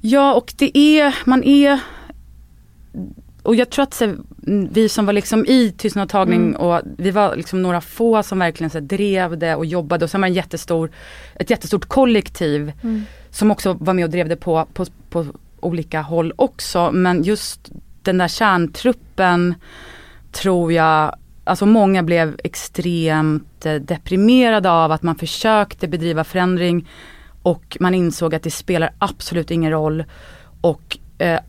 [0.00, 1.80] ja, och det är, man är
[3.42, 4.14] och jag tror att så,
[4.70, 6.56] vi som var liksom i tystnadtagning Mm.
[6.56, 10.20] och vi var liksom några få som verkligen så, drev det och jobbade och sen
[10.20, 10.90] var det en jättestor,
[11.34, 13.04] ett jättestort kollektiv Mm.
[13.30, 15.26] som också var med och drev det på, på, på
[15.60, 16.90] olika håll också.
[16.92, 17.70] Men just
[18.02, 19.54] den där kärntruppen
[20.32, 21.14] tror jag
[21.44, 26.88] alltså många blev extremt eh, deprimerade av att man försökte bedriva förändring
[27.42, 30.04] och man insåg att det spelar absolut ingen roll.
[30.60, 31.40] Och eh,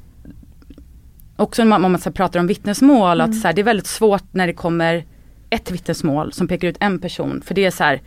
[1.41, 4.47] också om man så pratar om vittnesmål, att så här, det är väldigt svårt när
[4.47, 5.05] det kommer
[5.49, 7.41] ett vittnesmål som pekar ut en person.
[7.45, 8.01] För det är så här,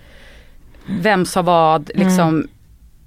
[0.86, 2.48] vem sa vad, liksom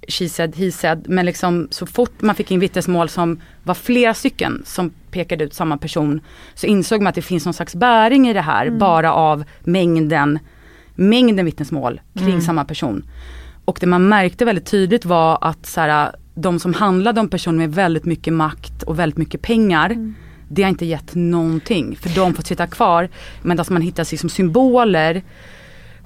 [0.07, 1.09] she said, he said.
[1.09, 5.53] Men liksom så fort man fick in vittnesmål som var flera stycken som pekade ut
[5.53, 6.21] samma person
[6.53, 10.39] så insåg man att det finns någon slags bäring i det här bara av mängden,
[10.95, 13.05] mängden vittnesmål kring samma person.
[13.65, 17.57] Och det man märkte väldigt tydligt var att så här, de som handlade om personer
[17.57, 20.13] med väldigt mycket makt och väldigt mycket pengar
[20.47, 23.09] det har inte gett någonting för de får sitta kvar.
[23.41, 25.23] Men att man hittar liksom symboler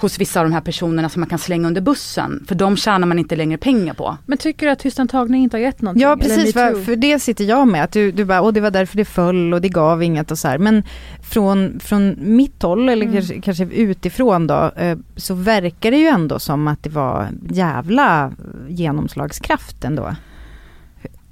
[0.01, 2.45] hos vissa av de här personerna som man kan slänga under bussen.
[2.47, 4.17] För de tjänar man inte längre pengar på.
[4.25, 6.01] Men tycker du att tystnadtagning inte har gett någonting?
[6.01, 7.83] Ja precis, för, för det sitter jag med.
[7.83, 10.37] Att du, du bara, och det var därför det föll och det gav inget och
[10.37, 10.57] så här.
[10.57, 10.83] Men
[11.29, 13.15] från, från mitt håll, eller Mm.
[13.15, 18.31] kanske, kanske utifrån då, eh, så verkar det ju ändå som att det var jävla
[18.67, 20.15] genomslagskraft ändå.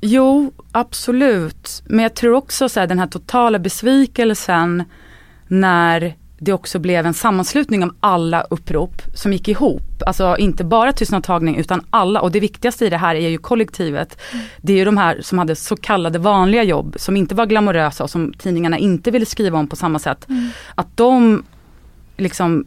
[0.02, 1.84] Jo, absolut.
[1.86, 4.84] Men jag tror också så här, den här totala besvikelsen
[5.48, 10.04] när det också blev en sammanslutning av alla upprop som gick ihop.
[10.06, 14.22] Alltså inte bara tystnadtagning utan alla och det viktigaste i det här är ju kollektivet.
[14.62, 18.04] Det är ju de här som hade så kallade vanliga jobb som inte var glamorösa
[18.04, 20.28] och som tidningarna inte ville skriva om på samma sätt.
[20.76, 21.44] Att de
[22.18, 22.66] liksom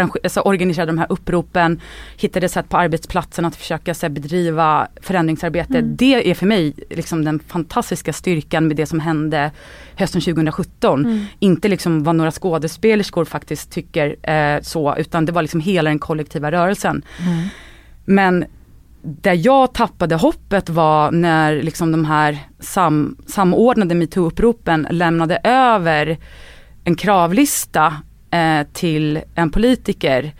[0.00, 1.80] alltså organiserade de här uppropen,
[2.16, 5.80] hittade sätt på arbetsplatsen att försöka så här, bedriva förändringsarbete.
[5.80, 9.50] Det är för mig liksom den fantastiska styrkan med det som hände
[9.96, 11.26] hösten 2017.
[11.38, 15.98] Inte liksom vad några skådespelerskor faktiskt tycker eh, så, utan det var liksom hela den
[15.98, 17.02] kollektiva rörelsen.
[18.04, 18.44] Men
[19.02, 26.18] där jag tappade hoppet var när liksom de här sam, samordnade metoo-uppropen lämnade över
[26.84, 27.94] en kravlista
[28.32, 30.32] eh, till en politiker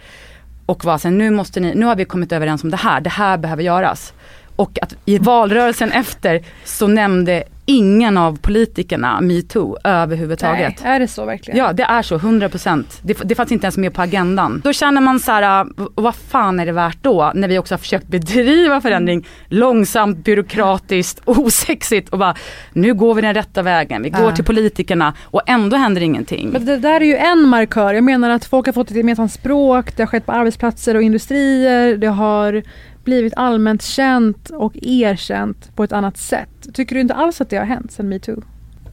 [0.67, 3.11] och var sen nu måste ni, nu har vi kommit överens om det här, det
[3.11, 4.15] här behöver göras.
[4.63, 10.75] Och att i valrörelsen efter så nämnde ingen av politikerna metoo överhuvudtaget.
[10.85, 11.59] Nej, är det så verkligen?
[11.59, 12.85] Ja det är så, 100%.
[13.03, 14.61] Det, det fanns inte ens med på agendan.
[14.65, 17.33] Då känner man så här, v- vad fan är det värt då?
[17.35, 22.35] När vi också har försökt bedriva förändring långsamt, byråkratiskt, osexigt och bara
[22.73, 24.03] nu går vi den rätta vägen.
[24.03, 24.37] Vi går Ja.
[24.37, 26.49] till politikerna och ändå händer ingenting.
[26.53, 27.95] Men det där är ju en markör.
[27.95, 31.03] Jag menar att folk har fått ett gemensamt språk, det har skett på arbetsplatser och
[31.03, 32.63] industrier, det har
[33.05, 36.75] blivit allmänt känt och erkänt på ett annat sätt.
[36.75, 38.43] Tycker du inte alls att det har hänt sedan metoo?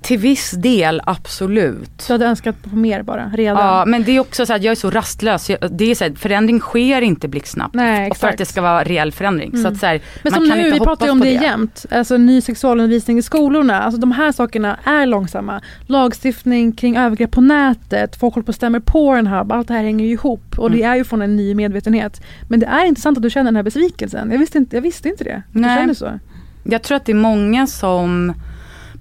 [0.01, 2.03] Till viss del absolut.
[2.07, 3.65] Du hade önskat på mer bara, redan?
[3.65, 5.49] Ja men det är också så att jag är så rastlös.
[5.49, 7.73] Jag- Det är så här, förändring sker inte blixtsnabbt.
[7.75, 9.57] Nej, och för att det ska vara reell förändring.
[9.57, 11.31] Så att så här, Men man som kan nu, vi pratar ju om på det
[11.31, 11.85] jämt.
[11.91, 13.81] Alltså ny sexualundervisning i skolorna.
[13.81, 15.61] Alltså de här sakerna är långsamma.
[15.87, 19.51] Lagstiftning kring övergrepp på nätet, folk håller på och stämmer Pornhub.
[19.51, 20.43] Allt det här hänger ju ihop.
[20.59, 20.91] Och det Mm.
[20.91, 22.21] är ju från en ny medvetenhet.
[22.49, 24.31] Men det är intressant att du känner den här besvikelsen.
[24.31, 25.43] Jag visste inte, jag visste inte det.
[25.51, 25.77] Du Nej.
[25.77, 26.19] känner så.
[26.63, 28.33] Jag tror att det är många som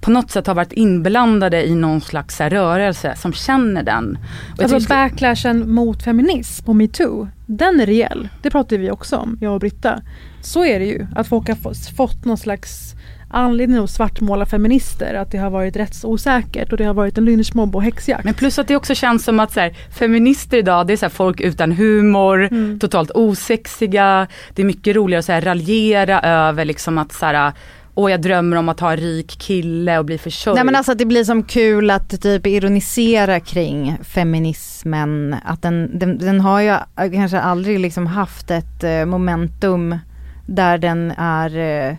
[0.01, 4.17] på något sätt har varit inblandade i någon slags rörelse som känner den.
[4.57, 8.29] Och Alltså tycker- backlashen mot feminism och metoo, den är reell.
[8.41, 10.01] Det pratar vi också om, jag och Britta.
[10.41, 12.93] Så är det ju, att folk har få- fått någon slags
[13.31, 17.75] anledning att svartmåla feminister, att det har varit rättsosäkert och det har varit en lynchmobb
[17.75, 18.23] och häxjakt.
[18.23, 21.05] Men plus att det också känns som att så här, feminister idag det är så
[21.05, 22.79] här, folk utan humor, Mm.
[22.79, 24.27] totalt osexiga.
[24.55, 27.51] Det är mycket roligare att så här, raljera över liksom att så här,
[27.95, 30.55] åh jag drömmer om att ha en rik kille och bli försörjd.
[30.55, 35.35] Nej men alltså att det blir som kul att typ ironisera kring feminismen.
[35.45, 36.77] Att den, den, den har ju
[37.11, 39.97] kanske aldrig liksom haft ett eh, momentum
[40.45, 41.95] där den är eh,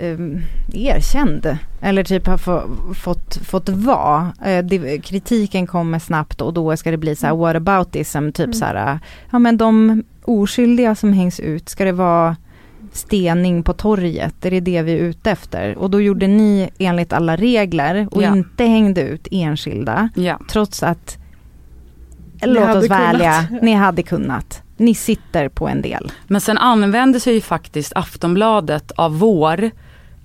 [0.00, 0.42] um,
[0.72, 1.58] erkänd.
[1.80, 2.62] Eller typ har få,
[2.94, 4.32] fått, fått vara.
[4.44, 8.54] Eh, det, kritiken kommer snabbt och då ska det bli så här what aboutism, typ
[8.54, 8.98] så här,
[9.30, 12.36] ja men de oskyldiga som hängs ut, ska det vara
[12.92, 15.78] stening på torget, är det det vi är ute efter?
[15.78, 18.36] Och då gjorde ni enligt alla regler och Ja.
[18.36, 20.40] inte hängde ut enskilda, ja.
[20.50, 21.18] trots att,
[22.42, 24.62] Ni låt oss vara ärliga, ni hade kunnat.
[24.76, 26.12] Ni sitter på en del.
[26.26, 29.70] Men sen använde sig ju faktiskt Aftonbladet av vår,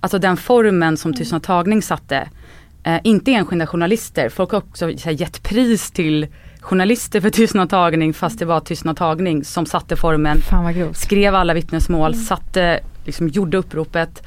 [0.00, 2.28] alltså den formen som Tystnadtagning satte.
[2.84, 6.26] Eh, inte enskilda journalister, folk har också så här, gett pris till
[6.66, 10.42] journalister för Tystnadtagning fast det var Tystnadtagning som satte formen,
[10.94, 14.22] skrev alla vittnesmål, satte, liksom gjorde uppropet.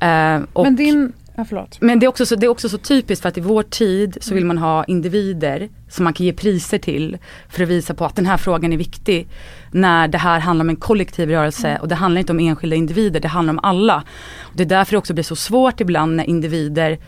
[0.00, 3.22] Eh, och, Men din, ja men det är, också så, det är också så typiskt
[3.22, 6.78] för att i vår tid så vill man ha individer som man kan ge priser
[6.78, 9.28] till för att visa på att den här frågan är viktig.
[9.70, 13.20] När det här handlar om en kollektiv rörelse och det handlar inte om enskilda individer,
[13.20, 14.02] det handlar om alla.
[14.40, 16.98] Och det är därför det också blir så svårt ibland när individer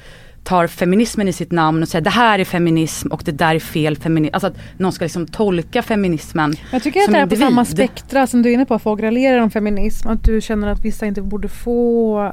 [0.46, 3.58] tar feminismen i sitt namn och säger det här är feminism och det där är
[3.60, 4.34] fel feminism.
[4.34, 8.26] Alltså att någon ska liksom tolka feminismen Jag tycker att det är på samma spektra
[8.26, 10.08] som du är inne på, att folk raljerar om feminism.
[10.08, 12.32] Att du känner att vissa inte borde få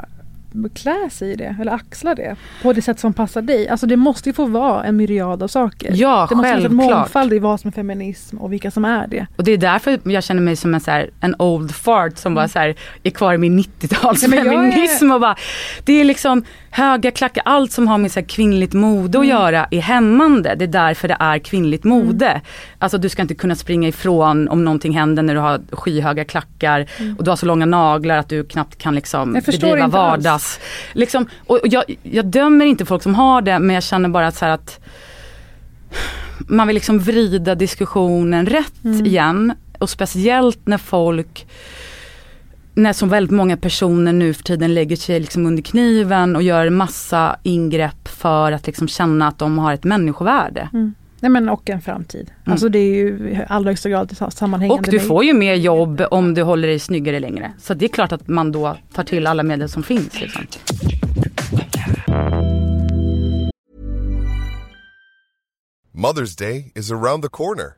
[0.73, 3.67] klä sig i det eller axla det på det sätt som passar dig.
[3.69, 5.91] Alltså det måste ju få vara en myriad av saker.
[5.95, 6.97] Ja, det måste finnas en självklart.
[6.99, 9.27] mångfald i vad som är feminism och vilka som är det.
[9.35, 12.35] Och det är därför jag känner mig som en, så här, en old fart som
[12.35, 14.37] bara så här, är kvar i min 90-tals Mm.
[14.37, 15.35] Ja, men jag är- feminism och bara,
[15.83, 16.43] det är liksom
[16.73, 19.21] höga klackar, allt som har med så kvinnligt mode Mm.
[19.21, 20.55] att göra är hämmande.
[20.55, 22.41] Det är därför det är kvinnligt mode.
[22.79, 26.85] Alltså du ska inte kunna springa ifrån om någonting händer när du har skyhöga klackar
[27.17, 29.43] och du har så långa naglar att du knappt kan liksom Mm.
[29.45, 30.59] Bedriva vardags.
[30.93, 34.35] Liksom, och jag, jag dömer inte folk som har det men jag känner bara att,
[34.35, 34.79] så att
[36.39, 39.05] man vill liksom vrida diskussionen rätt Mm.
[39.05, 39.53] igen.
[39.79, 41.45] Och speciellt när folk,
[42.73, 46.69] när som väldigt många personer nu för tiden lägger sig liksom under kniven och gör
[46.69, 50.69] massa ingrepp för att liksom känna att de har ett människovärde.
[51.19, 52.31] Nej men och en framtid.
[52.45, 54.79] Alltså det är ju i allra högsta grad sammanhängande.
[54.81, 57.53] Och du med- får ju mer jobb om du håller dig snyggare längre.
[57.59, 60.21] Så det är klart att man då tar till alla medel som finns.
[60.21, 60.45] Liksom.
[65.95, 67.77] Mother's Day is around the corner.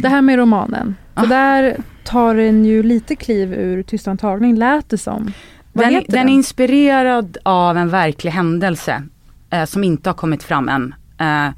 [0.00, 0.94] Det här med romanen.
[1.14, 5.32] För där tar den ju lite kliv ur Tystnadtagning lät det som.
[5.72, 6.28] Vad Den, den den?
[6.28, 9.02] är inspirerad av en verklig händelse
[9.50, 10.94] eh, som inte har kommit fram än.
[11.18, 11.52] Eh,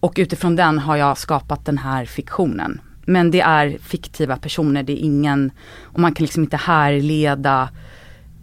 [0.00, 2.80] och utifrån den har jag skapat den här fiktionen.
[3.06, 5.50] Men det är fiktiva personer, det är ingen,
[5.82, 7.68] och man kan liksom inte härleda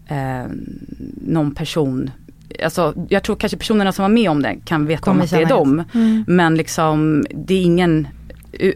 [0.08, 0.52] eh,
[1.22, 2.12] någon person.
[2.64, 5.30] Alltså, jag tror kanske personerna som var med om det kan veta Kommer om att
[5.30, 5.84] det är dem.
[5.94, 6.26] Mm.
[6.28, 8.08] Men liksom, det är ingen,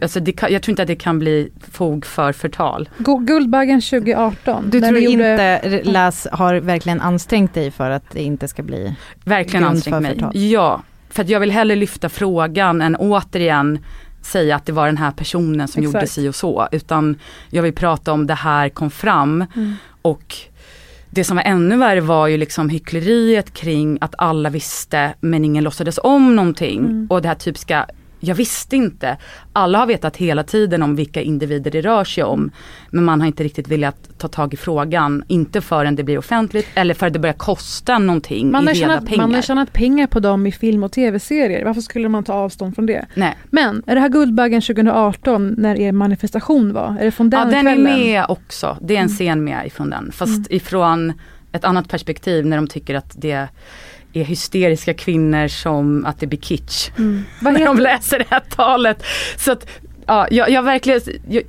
[0.02, 2.88] alltså det kan, jag tror inte att det kan bli fog för förtal.
[3.20, 4.70] Guldbaggen 2018.
[4.70, 5.12] Du tror gjorde-
[5.62, 10.00] inte Läs har verkligen ansträngt dig för att det inte ska bli Verkligen ansträngt för
[10.00, 10.12] mig.
[10.14, 10.30] förtal.
[10.34, 13.78] Ja, för att jag vill hellre lyfta frågan än återigen
[14.22, 15.94] säga att det var den här personen som Exakt.
[15.94, 16.68] gjorde si och så.
[16.72, 17.18] Utan
[17.50, 19.44] jag vill prata om det här kom fram.
[19.56, 19.74] Mm.
[20.02, 20.34] Och
[21.10, 25.64] det som var ännu värre var ju liksom hyckleriet kring att alla visste men ingen
[25.64, 26.78] låtsades om någonting.
[26.78, 27.06] Mm.
[27.10, 27.86] Och det här typiska,
[28.26, 29.16] jag visste inte.
[29.52, 32.50] Alla har vetat hela tiden om vilka individer det rör sig om.
[32.90, 35.24] Men man har inte riktigt velat ta tag i frågan.
[35.28, 39.06] Inte förrän det blir offentligt eller förrän det börjar kosta någonting Man i reda tjänat,
[39.06, 39.22] pengar.
[39.22, 41.64] man har tjänat pengar på dem i film och tv-serier.
[41.64, 43.06] Varför skulle man ta avstånd från det?
[43.14, 43.36] Nej.
[43.50, 46.96] Men är det här Guldbaggen 2018 när er manifestation var?
[47.00, 47.86] Är det från den ja, den kvällen?
[47.86, 48.78] är med också.
[48.80, 50.12] Det är en scen med ifrån den.
[50.12, 51.12] Fast ifrån
[51.52, 53.48] ett annat perspektiv när de tycker att det
[54.20, 56.90] är hysteriska kvinnor som att det blir kitsch.
[57.40, 59.02] Vad när de läser det här talet.
[59.36, 59.68] Så att,
[60.06, 61.42] ja, jag, jag verkligen, jag,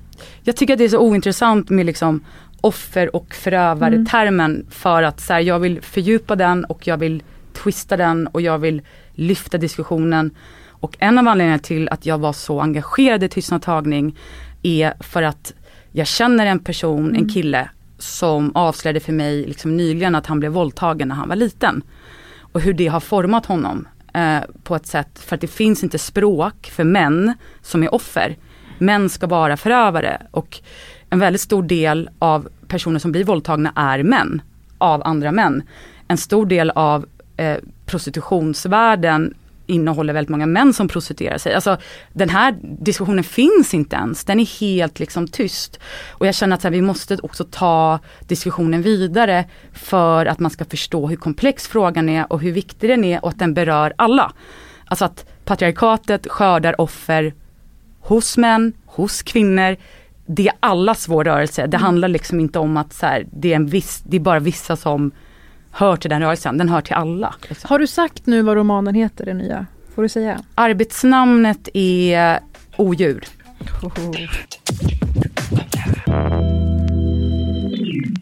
[0.44, 2.26] jag tycker att det är så ointressant med liksom
[2.62, 7.98] offer och förövare-termen för att så här, jag vill fördjupa den och jag vill twista
[7.98, 10.32] den och jag vill lyfta diskussionen.
[10.70, 14.16] Och en av anledningarna till att jag var så engagerad i tystnadtagning
[14.64, 15.54] är för att
[15.92, 20.52] jag känner en person, en kille, som avslöjade för mig liksom nyligen att han blev
[20.52, 21.84] våldtagen när han var liten.
[22.58, 26.00] Och hur det har format honom eh, på ett sätt, för att det finns inte
[26.00, 28.38] språk för män som är offer.
[28.78, 30.60] Män ska vara förövare och
[31.10, 34.42] en väldigt stor del av personer som blir våldtagna är män,
[34.78, 35.64] av andra män.
[36.08, 37.06] En stor del av
[37.38, 39.34] eh, prostitutionsvärlden
[39.68, 41.54] innehåller väldigt många män som prostituerar sig.
[41.54, 41.78] Alltså
[42.14, 45.80] den här diskussionen finns inte ens, den är helt liksom tyst.
[46.10, 50.66] Och jag känner att här, vi måste också ta diskussionen vidare för att man ska
[50.66, 54.34] förstå hur komplex frågan är och hur viktig den är och att den berör alla.
[54.86, 57.34] Alltså att patriarkatet skördar offer
[58.00, 59.76] hos män, hos kvinnor.
[60.26, 61.68] Det är allas vår rörelse.
[61.68, 64.40] Det handlar liksom inte om att så här, det, är en viss, det är bara
[64.40, 65.12] vissa som
[65.78, 67.36] hör till den rörelsen, den hör till alla.
[67.50, 67.68] Liksom.
[67.70, 69.66] Har du sagt nu vad romanen heter, den nya?
[69.96, 70.42] Får du säga?
[70.56, 72.40] Arbetsnamnet är
[72.78, 73.26] Odjur.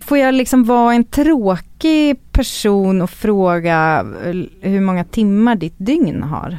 [0.01, 6.23] Får jag liksom vara en tråkig person och fråga eh, hur många timmar ditt dygn
[6.23, 6.57] har?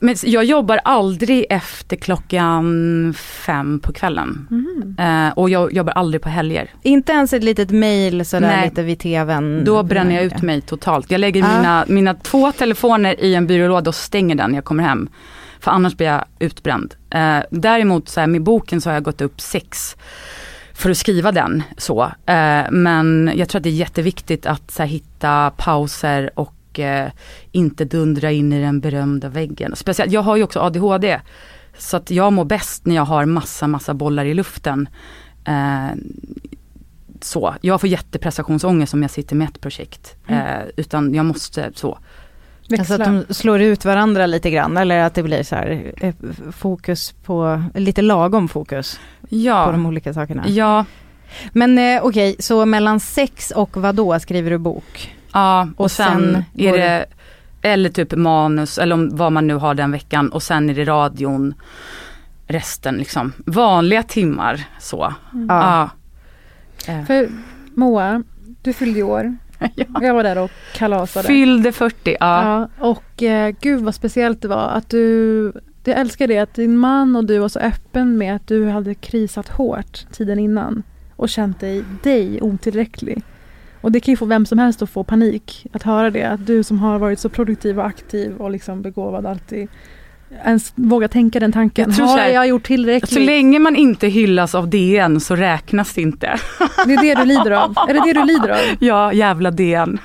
[0.00, 4.48] Men jag jobbar aldrig efter klockan fem på kvällen.
[4.98, 6.70] Eh, och jag jobbar aldrig på helger.
[6.82, 8.68] Inte ens ett litet mail sådär Nej.
[8.68, 9.64] lite vid tvn?
[9.64, 11.10] Då bränner jag ut mig totalt.
[11.10, 11.56] Jag lägger Ah.
[11.56, 15.08] mina, mina två telefoner i en byrålåda och stänger den när jag kommer hem.
[15.60, 16.94] För annars blir jag utbränd.
[17.10, 19.96] Eh, däremot så här, med boken så har jag gått upp sex
[20.74, 21.62] för att skriva den.
[21.78, 22.02] så.
[22.26, 27.06] Eh, men jag tror att det är jätteviktigt att så här, hitta pauser och eh,
[27.52, 29.76] inte dundra in i den berömda väggen.
[29.76, 31.20] Speciellt, jag har ju också ADHD.
[31.78, 34.88] Så att jag mår bäst när jag har massa, massa bollar i luften.
[35.44, 35.96] Eh,
[37.20, 37.54] så.
[37.60, 40.16] Jag får jätteprestationsångest om jag sitter med ett projekt.
[40.28, 41.98] Eh, utan jag måste så.
[42.78, 46.14] Alltså att de slår ut varandra lite grann eller att det blir så här eh,
[46.52, 49.64] fokus på, lite lagom fokus Ja.
[49.66, 50.44] på de olika sakerna.
[50.48, 50.84] Ja,
[51.52, 55.15] Men eh, okej, så mellan sex och vad då skriver du bok?
[55.36, 57.06] Ja och, Och sen, sen är det,
[57.62, 60.84] eller typ manus eller om, vad man nu har den veckan och sen är det
[60.84, 61.54] radion.
[62.48, 65.14] Resten liksom, vanliga timmar så.
[65.48, 65.90] Ja.
[66.86, 67.04] Ja.
[67.06, 67.28] För
[67.74, 68.22] Moa,
[68.62, 69.36] du fyllde år.
[69.74, 69.84] ja.
[70.00, 71.26] Jag var där och kalasade.
[71.26, 72.42] Fyllde 40, ja.
[72.42, 75.52] Ja, och eh, gud vad speciellt det var att du,
[75.84, 78.94] jag älskar det att din man och du var så öppen med att du hade
[78.94, 80.82] krisat hårt tiden innan
[81.16, 83.22] och känt dig, dig otillräcklig.
[83.80, 86.24] Och det kan ju få vem som helst att få panik att höra det.
[86.24, 89.68] Att du som har varit så produktiv och aktiv och liksom begåvad alltid
[90.44, 91.88] ens våga tänka den tanken.
[91.88, 93.12] Jag tror har jag gjort tillräckligt?
[93.12, 96.38] Så länge man inte hyllas av DN så räknas det inte.
[96.86, 97.74] Det är det du lider av?
[97.88, 98.58] Är det det du lider av?
[98.80, 99.98] Ja, jävla DN.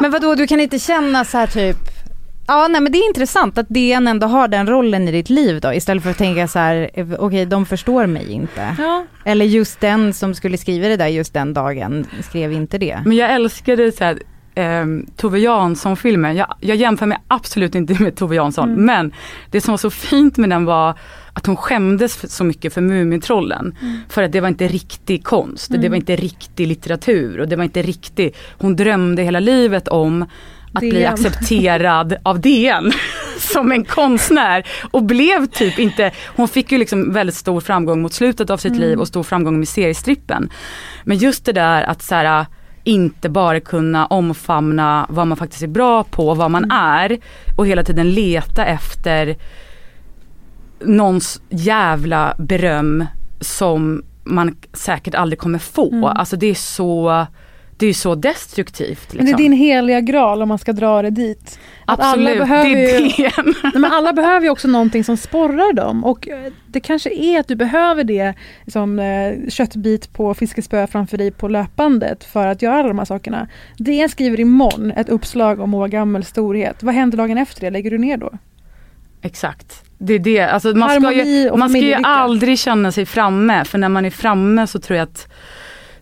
[0.00, 1.95] Men vadå, du kan inte känna så här typ
[2.48, 5.60] Ja, nej men det är intressant att DN ändå har den rollen i ditt liv
[5.60, 8.74] då, istället för att tänka så här, eh, okej de förstår mig inte.
[8.78, 9.04] Ja.
[9.24, 13.00] Eller just den som skulle skriva det där just den dagen skrev inte det.
[13.04, 14.18] Men jag älskade så här,
[14.54, 16.36] ehm, Tove Jansson-filmen.
[16.36, 18.68] Jag, jag jämför mig absolut inte med Tove Jansson.
[18.72, 18.84] Mm.
[18.86, 19.12] Men
[19.50, 20.94] det som var så fint med den var
[21.32, 23.74] att hon skämdes så mycket för Mumintrollen.
[24.08, 25.70] För att det var inte riktig konst.
[25.70, 25.90] Det Mm.
[25.90, 27.40] var inte riktig litteratur.
[27.40, 28.34] Och det var inte riktig.
[28.58, 30.24] Hon drömde hela livet om
[30.76, 31.12] att bli DN.
[31.12, 32.92] accepterad av DN
[33.38, 34.66] som en konstnär.
[34.90, 38.72] Och blev typ inte, hon fick ju liksom väldigt stor framgång mot slutet av sitt
[38.72, 38.82] Mm.
[38.82, 40.48] liv och stor framgång med seriestrippen.
[41.04, 42.46] Men just det där att så här,
[42.84, 47.18] inte bara kunna omfamna vad man faktiskt är bra på, vad man är
[47.56, 49.36] och hela tiden leta efter
[50.80, 53.06] någons jävla beröm
[53.40, 55.92] som man säkert aldrig kommer få.
[55.92, 56.04] Mm.
[56.04, 57.26] Alltså det är så,
[57.78, 59.14] det är så destruktivt.
[59.14, 59.42] Men det är liksom.
[59.42, 61.58] din heliga graal om man ska dra det dit.
[61.84, 63.32] Att Absolut, alla behöver det är ju- det.
[63.62, 67.40] Nej, men alla behöver ju också någonting som sporrar dem och eh, det kanske är
[67.40, 68.34] att du behöver det
[68.66, 73.04] som eh, köttbit på fiskespö framför dig på löpbandet för att göra alla de här
[73.04, 73.48] sakerna.
[73.78, 76.82] DN skriver imorgon ett uppslag om Moa Gammels storhet.
[76.82, 77.70] Vad händer dagen efter det?
[77.70, 78.32] Lägger du ner då?
[79.22, 79.82] Exakt.
[79.98, 83.78] Det är det, alltså man ska ju, man ska ju aldrig känna sig framme för
[83.78, 85.28] när man är framme så tror jag att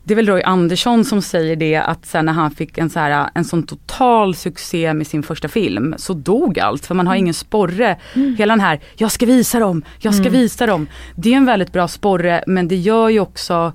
[0.04, 2.98] det är väl Roy Andersson som säger det att sen när han fick en, så
[2.98, 7.14] här, en sån total succé med sin första film så dog allt för man har
[7.14, 7.96] ingen sporre.
[8.38, 10.86] Hela den här, jag ska visa dem, jag ska visa dem.
[11.14, 13.72] Det är en väldigt bra sporre men det gör ju också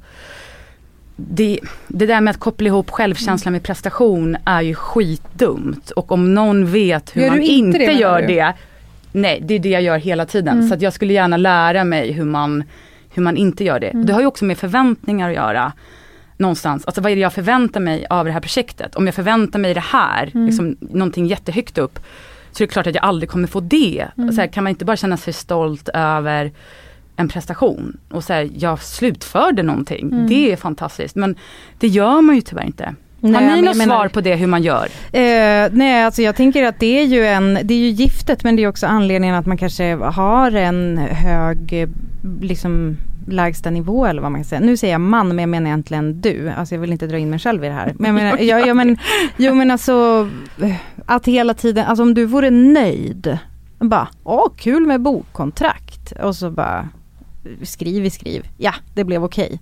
[1.15, 6.33] det, det där med att koppla ihop självkänsla med prestation är ju skitdumt och om
[6.33, 8.53] någon vet hur Gör man inte det, gör det
[9.11, 10.57] Nej, det är det jag gör hela tiden.
[10.57, 10.69] Mm.
[10.69, 12.63] Så jag skulle gärna lära mig hur man,
[13.13, 13.87] hur man inte gör det.
[13.87, 14.05] Mm.
[14.05, 15.73] Det har ju också med förväntningar att göra.
[16.39, 18.95] Någonstans, alltså vad är det jag förväntar mig av det här projektet?
[18.95, 20.45] Om jag förväntar mig det här, Mm.
[20.45, 21.99] liksom, någonting jättehögt upp.
[22.51, 24.07] Så är det klart att jag aldrig kommer få det.
[24.17, 24.31] Mm.
[24.31, 26.51] Så här, kan man inte bara känna sig stolt över
[27.15, 30.11] en prestation och säga jag slutförde någonting.
[30.11, 30.27] Mm.
[30.27, 31.35] Det är fantastiskt men
[31.79, 32.95] det gör man ju tyvärr inte.
[33.21, 34.85] Nej, har ni jag något menar- svar på det hur man gör?
[35.11, 38.55] Eh, nej, alltså jag tänker att det är ju en, det är ju giftet men
[38.55, 41.89] det är också anledningen att man kanske har en hög, eh,
[42.41, 42.97] liksom
[43.27, 44.61] lägsta nivå eller vad man kan säga.
[44.61, 46.49] Nu säger jag man men jag menar egentligen du.
[46.57, 47.93] Alltså jag vill inte dra in mig själv i det här.
[47.99, 48.97] Men jag menar, ja, ja, men,
[49.37, 50.29] jo men alltså
[50.61, 53.37] eh, att hela tiden, alltså om du vore nöjd.
[53.79, 56.11] Bara, åh kul med bokkontrakt.
[56.23, 56.87] Och så bara
[57.63, 58.47] skriv i skriv.
[58.57, 59.59] Ja, det blev okej.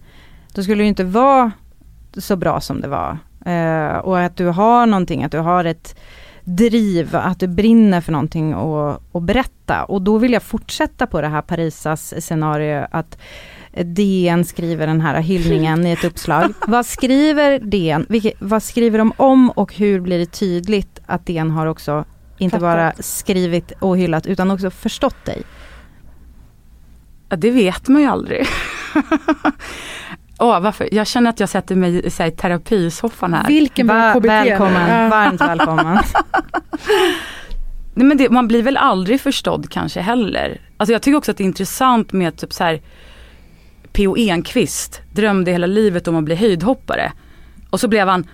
[0.54, 1.52] Då skulle det ju inte vara
[2.18, 3.18] så bra som det var.
[3.46, 5.96] Eh, och att du har någonting, att du har ett
[6.44, 9.84] driv, att du brinner för någonting och, och berätta.
[9.84, 13.18] Och då vill jag fortsätta på det här Parisas scenario att
[13.84, 16.54] DN skriver den här hyllningen i ett uppslag.
[16.68, 18.06] Vad skriver DN?
[18.10, 22.06] Vilket, vad skriver de om och hur blir det tydligt att DN har också
[22.38, 22.62] inte Fattat.
[22.62, 25.44] bara skrivit och hyllat utan också förstått dig?
[27.30, 28.46] Ja, det vet man ju aldrig.
[30.40, 30.90] Åh, varför?
[30.92, 33.48] Jag känner att jag sätter mig i så här, terapisoffan här.
[33.48, 34.26] Vilken bra Va, KBT.
[34.26, 35.98] välkommen, varmt välkommen.
[37.94, 40.62] Nej, men det, man blir väl aldrig förstådd kanske heller.
[40.78, 42.82] Alltså jag tycker också att det är intressant med typ så här
[43.92, 44.16] P.O.
[44.18, 47.12] Enquist drömde hela livet om att bli höjdhoppare.
[47.70, 48.28] Och så blev han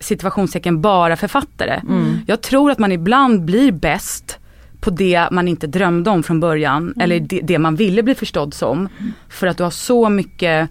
[0.00, 1.80] situationstecken bara författare.
[1.88, 2.18] Mm.
[2.26, 4.38] Jag tror att man ibland blir bäst
[4.80, 6.94] på det man inte drömde om från början.
[7.00, 8.88] Eller det, det man ville bli förstådd som.
[9.28, 10.70] För att du har så mycket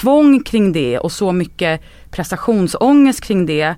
[0.00, 1.80] tvång kring det och så mycket
[2.10, 3.74] prestationsångest kring det.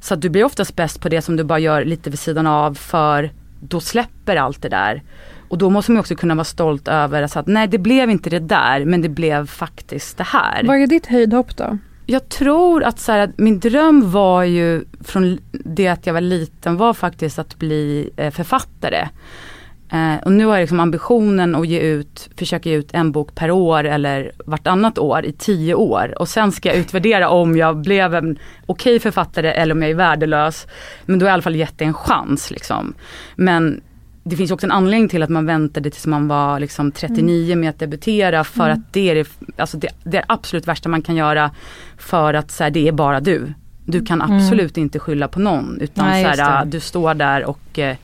[0.00, 2.46] Så att du blir oftast bäst på det som du bara gör lite vid sidan
[2.46, 5.02] av för då släpper allt det där.
[5.48, 8.30] Och då måste man också kunna vara stolt över alltså att nej det blev inte
[8.30, 10.62] det där men det blev faktiskt det här.
[10.64, 11.78] Vad är ditt höjdhopp då?
[12.06, 16.76] Jag tror att, så här, min dröm var ju från det att jag var liten
[16.76, 19.08] var faktiskt att bli eh, författare.
[19.92, 23.34] Eh, och nu har jag liksom ambitionen att ge ut, försöka ge ut en bok
[23.34, 26.14] per år eller vartannat år i tio år.
[26.18, 29.94] Och sen ska jag utvärdera om jag blev en okej författare eller om jag är
[29.94, 30.66] värdelös.
[31.06, 32.94] Men då har jag i alla fall gett det en chans liksom.
[33.36, 33.80] Men
[34.24, 37.70] det finns också en anledning till att man väntade tills man var liksom 39 med
[37.70, 41.16] att debutera för att det är det, alltså det, det är absolut värsta man kan
[41.16, 41.50] göra
[41.98, 43.52] för att så här, det är bara du.
[43.86, 47.78] Du kan absolut inte skylla på någon utan Nej, så här, du står där och
[47.78, 47.96] eh,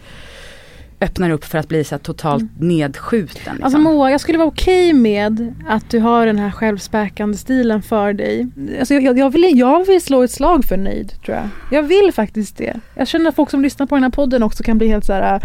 [1.00, 3.34] öppnar upp för att bli så totalt nedskjuten.
[3.44, 3.64] Liksom.
[3.64, 8.12] Alltså Moa, jag skulle vara okej med att du har den här självspäkande stilen för
[8.12, 8.46] dig.
[8.78, 11.48] Alltså jag, jag, vill, jag vill slå ett slag för nöjd, tror jag.
[11.70, 12.80] Jag vill faktiskt det.
[12.94, 15.12] Jag känner att folk som lyssnar på den här podden också kan bli helt så
[15.12, 15.40] här...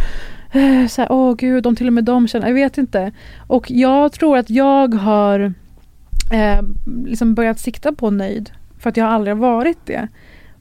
[0.52, 3.12] eh, Så här, åh gud, om till och med de känner, jag vet inte.
[3.48, 5.54] Och jag tror att jag har
[6.32, 6.62] eh,
[7.06, 8.50] liksom börjat sikta på nöjd.
[8.80, 10.08] För att jag aldrig har varit det.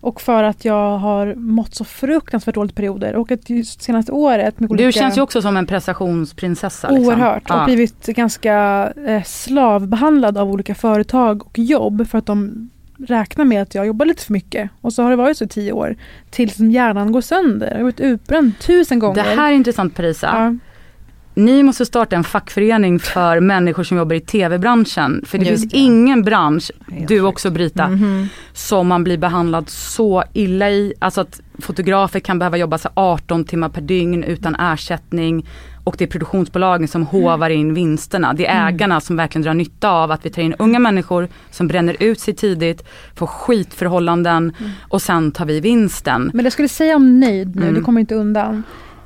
[0.04, 3.16] Och för att jag har mått så fruktansvärt dåligt perioder.
[3.16, 4.86] Och att just senaste året med olika...
[4.86, 6.90] Du känns ju också som en prestationsprinsessa.
[6.90, 7.06] Liksom.
[7.06, 7.50] Oerhört.
[7.50, 7.64] Och Ja.
[7.64, 8.54] blivit ganska
[9.06, 14.06] eh, slavbehandlad av olika företag och jobb för att de räknar med att jag jobbar
[14.06, 14.70] lite för mycket.
[14.80, 15.96] Och så har det varit så i tio år.
[16.30, 17.66] Tills hjärnan går sönder.
[17.70, 19.14] Jag har varit utbränd tusen gånger.
[19.24, 20.26] Det här är intressant Parisa.
[20.26, 20.54] ja.
[21.34, 25.24] Ni måste starta en fackförening för människor som jobbar i tv-branschen.
[25.26, 25.78] För det Just finns det.
[25.78, 28.28] ingen bransch, Helt du också Brita, Mhm.
[28.52, 30.94] som man blir behandlad så illa i.
[30.98, 35.46] Alltså att fotografer kan behöva jobba så 18 timmar per dygn utan ersättning.
[35.84, 38.32] Och det är produktionsbolagen som hovar in vinsterna.
[38.32, 41.66] Det är ägarna som verkligen drar nytta av att vi tar in unga människor som
[41.68, 44.52] bränner ut sig tidigt, får skitförhållanden
[44.88, 46.30] och sen tar vi vinsten.
[46.34, 47.74] Men det jag skulle säga om nöjd nu, Mm.
[47.74, 48.62] det kommer inte undan.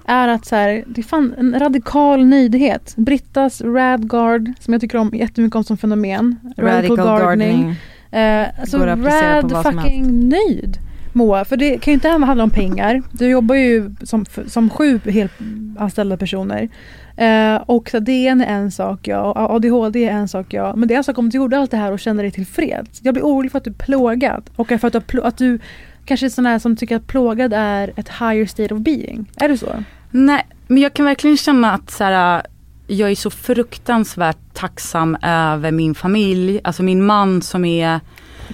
[0.08, 2.94] Är att så här, det är fan en radikal nöjdhet.
[2.96, 6.36] Brittas Radguard, som jag tycker om jättemycket om som fenomen.
[6.56, 7.74] Radical gardening.
[8.10, 10.78] Eh, alltså rad fucking nöjd.
[11.12, 13.02] Moa, för det kan ju inte handla om pengar.
[13.12, 15.32] Du jobbar ju som, som sju helt
[15.78, 16.68] anställda personer.
[17.16, 20.76] Eh, och så DN är en sak ja, och ADHD är en sak ja.
[20.76, 23.00] Men det är en sak om du gjorde allt det här och känner dig tillfreds.
[23.02, 24.50] Jag blir orolig för att du är plågad.
[24.56, 25.58] Och för att du, att du
[26.04, 29.30] kanske är sån här som tycker att plågad är ett higher state of being.
[29.36, 29.84] Är det så?
[30.10, 32.42] Nej, men jag kan verkligen känna att så här,
[32.86, 36.60] jag är så fruktansvärt tacksam över min familj.
[36.64, 38.00] Alltså min man som är,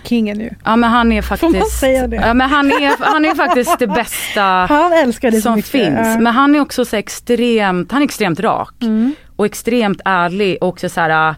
[0.02, 0.50] Kingen ju.
[0.64, 2.16] ja men han är faktiskt, man säga det?
[2.16, 5.70] Ja, men han, är, han är faktiskt det bästa Han älskar så som mycket.
[5.70, 5.98] finns.
[6.06, 6.20] Ja.
[6.20, 8.74] Men han är också så extremt, han är extremt rak.
[8.82, 9.14] Mm.
[9.36, 11.34] Och extremt ärlig och också så här,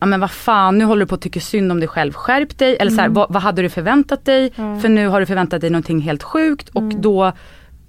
[0.00, 2.58] ja men vad fan nu håller du på att tycka synd om dig själv, skärp
[2.58, 2.76] dig.
[2.80, 4.52] Eller så här, vad, vad hade du förväntat dig?
[4.56, 4.80] Ja.
[4.80, 7.32] För nu har du förväntat dig någonting helt sjukt och då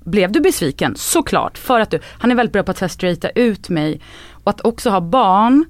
[0.08, 1.58] blev du besviken, såklart.
[1.58, 4.02] För att du, han är väldigt bra på att straighta ut mig.
[4.32, 5.66] Och att också ha barn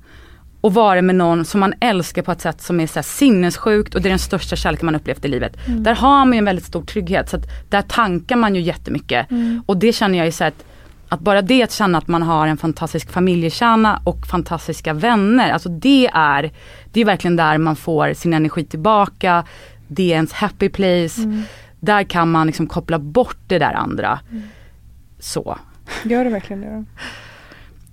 [0.62, 4.02] och vara med någon som man älskar på ett sätt som är så sinnessjukt och
[4.02, 5.58] det är den största kärleken man upplevt i livet.
[5.68, 9.28] Där har man ju en väldigt stor trygghet så att där tankar man ju jättemycket.
[9.66, 10.66] Och det känner jag ju så att,
[11.10, 15.70] att bara det att känna att man har en fantastisk familjekärna och fantastiska vänner, alltså
[15.70, 16.52] det är,
[16.94, 19.44] det är verkligen där man får sin energi tillbaka.
[19.88, 21.22] Det är ens happy place.
[21.80, 24.20] Där kan man liksom koppla bort det där andra.
[25.20, 25.58] Så.
[26.04, 26.86] Gör det verkligen det då?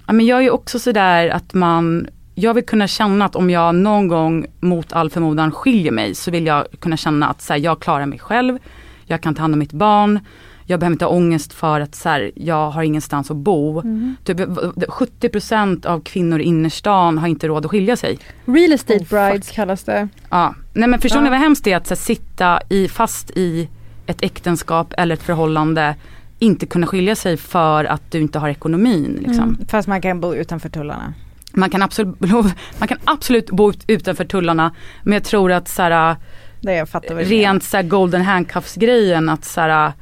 [0.06, 3.74] Ja, men jag är också sådär att man, jag vill kunna känna att om jag
[3.74, 7.60] någon gång mot all förmodan skiljer mig så vill jag kunna känna att så här,
[7.60, 8.58] jag klarar mig själv,
[9.06, 10.20] jag kan ta hand om mitt barn,
[10.66, 13.82] jag behöver inte ha ångest för att så här, jag har ingenstans att bo.
[14.24, 18.18] Typ, 70% av kvinnor i innerstan har inte råd att skilja sig.
[18.44, 19.10] Real estate Oh, fuck.
[19.10, 20.08] brides kallas det.
[20.30, 20.54] Ja.
[20.72, 21.24] Nej men förstår Ja.
[21.24, 23.68] ni vad hemskt det är att här, sitta i, fast i
[24.06, 25.94] ett äktenskap eller ett förhållande,
[26.38, 29.18] inte kunna skilja sig för att du inte har ekonomin.
[29.26, 29.58] Liksom.
[29.68, 31.14] Fast man kan bo utanför tullarna.
[31.52, 32.20] man kan absolut,
[32.78, 36.16] man kan absolut bo ut, utanför tullarna men jag tror att så här,
[36.60, 39.92] Det jag rent så här, golden handcuffs grejen att så här,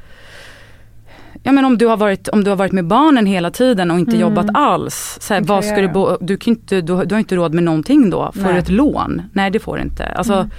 [1.45, 3.99] Ja men om du har varit, om du har varit med barnen hela tiden och
[3.99, 4.21] inte Mm.
[4.21, 5.19] jobbat alls.
[5.21, 7.65] Så här, vad ska du, bo, du, kan inte, du, du har inte råd med
[7.65, 8.33] någonting då.
[8.35, 8.53] Får Nej.
[8.53, 9.23] du ett lån?
[9.33, 10.05] Nej det får du inte.
[10.07, 10.51] Alltså, Mm.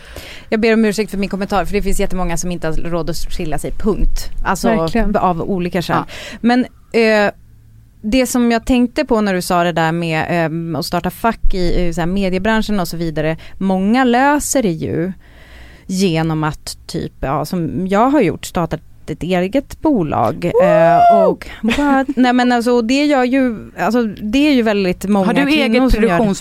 [0.49, 3.09] Jag ber om ursäkt för min kommentar för det finns jättemånga som inte har råd
[3.09, 4.29] att skilja sig, punkt.
[4.45, 5.15] Alltså Verkligen.
[5.15, 6.03] av olika skäl.
[6.41, 7.31] Men eh,
[8.01, 11.53] det som jag tänkte på när du sa det där med eh, att starta fack
[11.53, 13.37] i eh, så här, mediebranschen och så vidare.
[13.57, 15.11] Många löser det ju
[15.85, 20.45] genom att typ, ja som jag har gjort, startat ett eget bolag.
[20.45, 22.07] Eh, och what?
[22.15, 25.91] Nej men alltså det gör ju, alltså det är ju väldigt många har du eget
[25.91, 26.35] som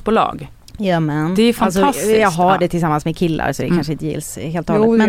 [0.85, 1.43] gör det.
[1.43, 1.87] är fantastiskt.
[1.87, 2.59] Alltså, jag har Ja.
[2.61, 3.77] det tillsammans med killar så det Mm.
[3.79, 5.09] kanske inte gills helt och hållet.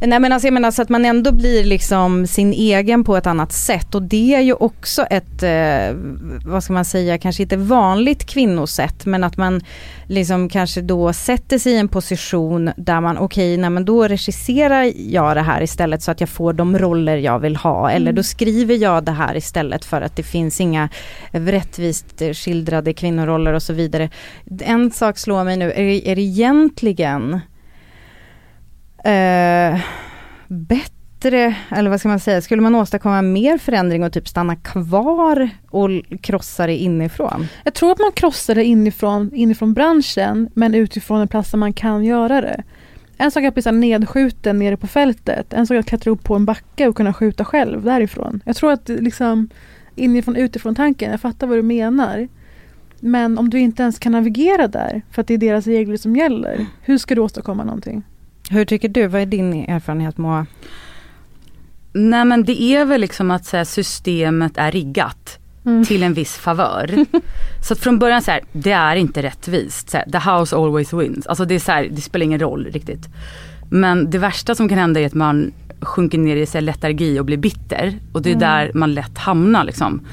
[0.00, 3.16] det nej men alltså jag menar så att man ändå blir liksom sin egen på
[3.16, 5.96] ett annat sätt och det är ju också ett, eh,
[6.46, 9.60] vad ska man säga, kanske inte vanligt kvinnosätt men att man
[10.08, 14.92] liksom kanske då sätter sig i en position där man okej, nej men då regisserar
[14.96, 18.14] jag det här istället så att jag får de roller jag vill ha eller Mm.
[18.14, 20.88] då skriver jag det här istället för att det finns inga
[21.30, 24.08] rättvist skildrade kvinnoroller och så vidare.
[24.60, 27.40] En sak slår mig nu, är det, är det egentligen
[29.04, 29.80] eh,
[30.48, 35.50] bättre, eller vad ska man säga, skulle man åstadkomma mer förändring och typ stanna kvar
[35.70, 35.90] och
[36.20, 37.46] krossa det inifrån?
[37.64, 41.72] Jag tror att man krossar det inifrån, inifrån branschen men utifrån en plats där man
[41.72, 42.62] kan göra det.
[43.16, 45.52] En sak är att bli nedskjuten nere på fältet.
[45.52, 48.40] En sak är att klättra upp på en backe och kunna skjuta själv därifrån.
[48.44, 49.48] Jag tror att det liksom
[49.96, 52.28] inifrån utifrån tanken, jag fattar vad du menar.
[53.00, 56.16] Men om du inte ens kan navigera där för att det är deras regler som
[56.16, 56.66] gäller.
[56.82, 58.02] Hur ska du åstadkomma någonting?
[58.50, 60.46] Hur tycker du, vad är din erfarenhet Moa?
[61.92, 65.84] Nej men det är väl liksom att här, systemet är riggat Mm.
[65.84, 67.04] till en viss favör.
[67.68, 69.90] så att från början så här, det är inte rättvist.
[69.90, 71.26] Så här, the house always wins.
[71.26, 73.08] Alltså det är så här, det spelar ingen roll riktigt.
[73.70, 77.18] Men det värsta som kan hända är att man sjunker ner i så här, letargi
[77.20, 77.98] och blir bitter.
[78.12, 78.40] Och det är Mm.
[78.40, 80.06] där man lätt hamnar liksom.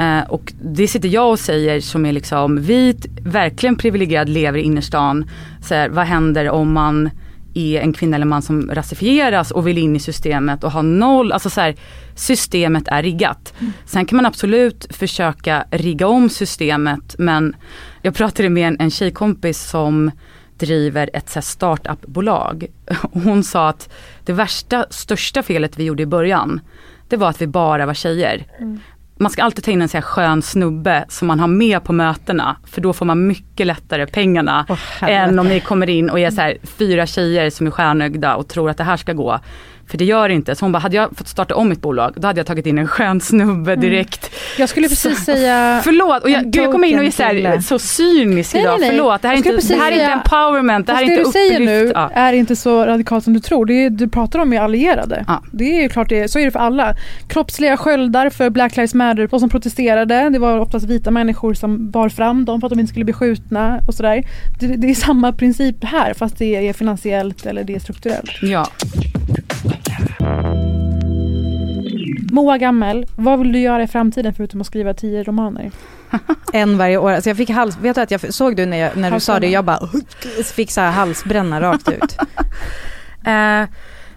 [0.00, 4.62] Eh, och det sitter jag och säger som är liksom vit, verkligen privilegierad, lever i
[4.62, 5.30] innerstan.
[5.62, 7.10] Så här, vad händer om man
[7.54, 11.32] är en kvinna eller man som rasifieras och vill in i systemet och ha noll,
[11.32, 11.76] alltså så här,
[12.14, 13.54] systemet är riggat.
[13.84, 17.56] Sen kan man absolut försöka rigga om systemet men
[18.02, 20.10] jag pratade med en, en tjejkompis som
[20.58, 21.40] driver ett så
[23.12, 23.92] Hon sa att
[24.24, 26.60] det värsta, största felet vi gjorde i början,
[27.08, 28.46] det var att vi bara var tjejer.
[28.58, 28.80] Mm.
[29.22, 31.92] Man ska alltid ta in en så här skön snubbe som man har med på
[31.92, 34.66] mötena för då får man mycket lättare pengarna
[35.00, 38.48] än om ni kommer in och är så här fyra tjejer som är stjärnögda och
[38.48, 39.40] tror att det här ska gå.
[39.90, 40.54] För det gör det inte.
[40.54, 42.78] Så hon bara, hade jag fått starta om mitt bolag då hade jag tagit in
[42.78, 44.30] en skön snubbe direkt.
[44.58, 45.80] Jag skulle precis Så- säga...
[45.84, 48.80] Förlåt, och jag, gud, jag kommer in och är så, här, så cynisk Nej, idag.
[48.80, 48.98] nej, nej.
[48.98, 51.30] Förlåt, det här inte, det här är inte empowerment, det här är inte det du
[51.32, 51.92] säger nu upplyft.
[51.96, 52.10] Ja.
[52.14, 53.66] är inte så radikalt som du tror.
[53.66, 55.24] Det är, du pratar om är allierade.
[55.52, 56.94] Det är ju klart, det, så är det för alla.
[57.28, 61.90] Kroppsliga sköldar för Black Lives Matter, de som protesterade, det var oftast vita människor som
[61.90, 64.24] bar fram dem för att de inte skulle bli skjutna och sådär.
[64.60, 68.30] Det, det är samma princip här fast det är finansiellt eller det är strukturellt.
[68.42, 68.66] Ja.
[72.30, 75.70] Moa Gammel, vad vill du göra i framtiden förutom att skriva tio romaner?
[76.52, 77.10] En varje år.
[77.10, 79.40] Alltså jag fick hals, vet du att jag såg du när, jag, när du sa
[79.40, 79.88] det, jag bara
[80.54, 82.16] fick så här halsbränna rakt ut.
[83.24, 83.64] Eh,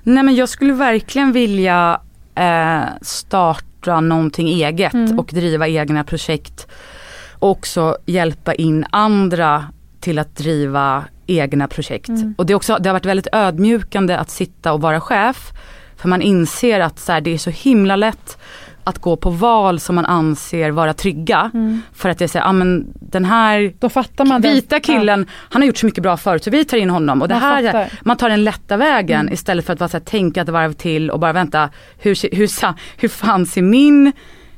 [0.03, 2.01] nej men jag skulle verkligen vilja
[2.35, 5.19] eh, starta någonting eget Mm.
[5.19, 6.67] och driva egna projekt.
[7.39, 9.65] Och också hjälpa in andra
[9.99, 12.09] till att driva egna projekt.
[12.09, 12.35] Mm.
[12.37, 15.51] Och det, är också, det har varit väldigt ödmjukande att sitta och vara chef.
[16.03, 18.37] För man inser att så här, det är så himla lätt
[18.83, 21.51] att gå på val som man anser vara trygga.
[21.53, 21.81] Mm.
[21.93, 24.79] För att det är så här, ja men den här Då fattar man den- vita
[24.79, 27.21] killen, han har gjort så mycket bra förut så vi tar in honom.
[27.21, 27.99] Och det Man här, fattar.
[28.01, 29.33] man tar den lätta vägen Mm.
[29.33, 32.49] istället för att bara här, tänka ett varv till och bara vänta, hur, hur,
[33.01, 34.11] hur fan ser min,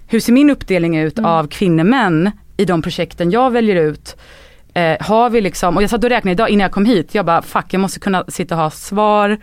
[0.07, 1.31] hur ser min uppdelning ut Mm.
[1.31, 4.15] av kvinnor män i de projekten jag väljer ut?
[4.73, 7.25] Eh, har vi liksom, och jag satt och räknade idag innan jag kom hit, jag
[7.25, 9.37] bara fuck jag måste kunna sitta och ha svar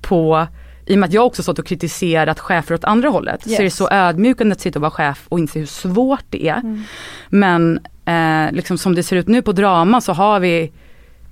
[0.00, 0.46] på
[0.88, 3.42] i och med att jag också stått och kritiserat chefer åt andra hållet.
[3.42, 3.60] Så Yes.
[3.60, 6.56] är det så ödmjukande att sitta och vara chef och inse hur svårt det är.
[6.60, 6.82] Mm.
[7.28, 10.72] Men eh, liksom som det ser ut nu på drama så har vi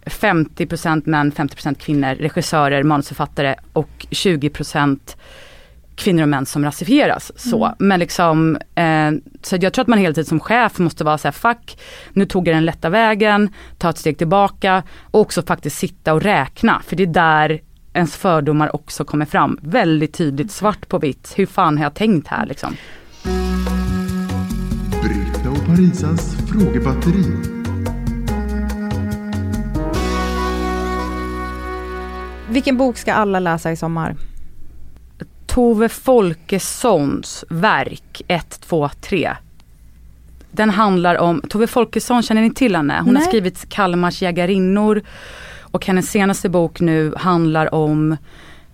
[0.05, 4.99] 50% män, 50% kvinnor, regissörer, manusförfattare och 20%
[5.97, 7.33] kvinnor och män som rasifieras.
[7.37, 7.65] Så.
[7.65, 7.77] Mm.
[7.79, 9.11] Men liksom, eh,
[9.43, 11.79] så jag tror att man hela tiden som chef måste vara så här, fuck,
[12.13, 16.23] nu tog jag den lätta vägen, ta ett steg tillbaka och också faktiskt sitta och
[16.23, 16.83] räkna.
[16.87, 17.61] För det är där
[17.97, 19.59] ens fördomar också kommer fram.
[19.63, 21.33] Väldigt tydligt, svart på vitt.
[21.37, 22.77] Hur fan har jag tänkt här liksom?
[25.03, 27.25] Brita och Parisas frågebatteri.
[32.51, 34.17] Vilken bok ska alla läsa i sommar?
[35.47, 39.37] Tove Folkessons verk 1, 2, 3.
[40.51, 43.01] Den handlar om, Tove Folkesson känner ni till henne?
[43.05, 43.23] Hon Nej.
[43.23, 45.03] har skrivit Kalmars jägarinnor
[45.77, 48.17] och hennes senaste bok nu handlar om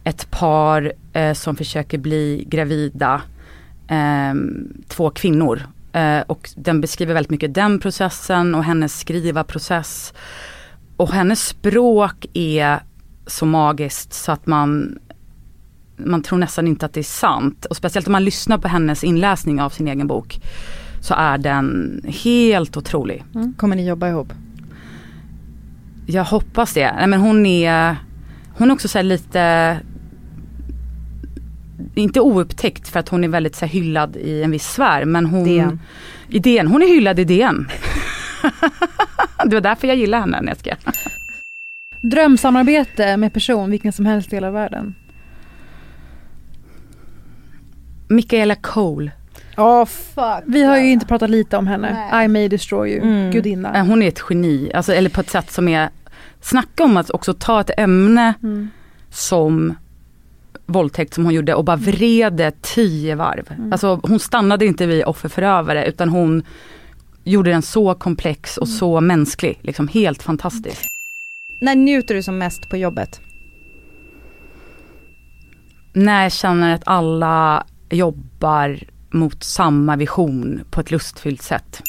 [0.05, 3.22] ett par eh, som försöker bli gravida,
[3.88, 4.34] eh,
[4.88, 5.62] två kvinnor.
[5.92, 10.12] Eh, och den beskriver väldigt mycket den processen och hennes skrivarprocess.
[10.96, 12.82] Och hennes språk är
[13.26, 14.98] så magiskt så att man
[15.96, 17.64] man tror nästan inte att det är sant.
[17.64, 20.40] Och speciellt om man lyssnar på hennes inläsning av sin egen bok.
[21.00, 23.24] Så är den helt otrolig.
[23.34, 23.55] Mm.
[23.55, 24.32] Kommer ni jobba ihop?
[26.07, 26.92] Jag hoppas det.
[26.92, 27.96] Nej, men hon är,
[28.57, 29.80] hon är också så lite
[31.94, 35.44] inte oupptäckt för att hon är väldigt så hyllad i en viss sfär men hon
[35.44, 35.80] DN.
[36.28, 37.68] I DN, hon är hyllad i DN.
[39.46, 40.76] det var därför jag gillar henne när jag skrev.
[42.03, 44.94] Drömsamarbete med person vilken som helst del av världen.
[48.09, 49.11] Michaela Cole.
[49.57, 50.44] Oh, fuck.
[50.46, 52.24] Vi har ju inte pratat lite om henne.
[52.24, 53.30] I may destroy you, Mm.
[53.30, 53.82] gudinna.
[53.82, 55.88] Hon är ett geni, alltså, eller på ett sätt som är,
[56.40, 58.68] snacka om att också ta ett ämne Mm.
[59.11, 59.74] som
[60.66, 63.53] våldtäkt som hon gjorde och bara vred det tio varv.
[63.59, 63.72] Mm.
[63.72, 66.42] Alltså hon stannade inte vid offerförövare utan hon
[67.24, 70.86] gjorde den så komplex och så mänsklig, liksom helt fantastisk.
[71.61, 73.20] När njuter du som mest på jobbet?
[75.92, 78.78] När jag känner att alla jobbar
[79.12, 81.82] mot samma vision på ett lustfyllt sätt.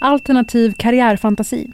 [0.00, 1.72] Alternativ karriärfantasi.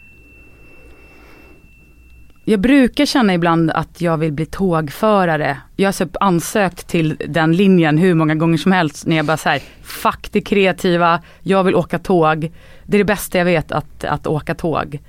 [2.44, 5.56] Jag brukar känna ibland att jag vill bli tågförare.
[5.76, 9.36] Jag har så ansökt till den linjen hur många gånger som helst när jag bara
[9.36, 12.52] säger fuck det kreativa, jag vill åka tåg.
[12.86, 15.00] Det är det bästa jag vet att, att åka tåg.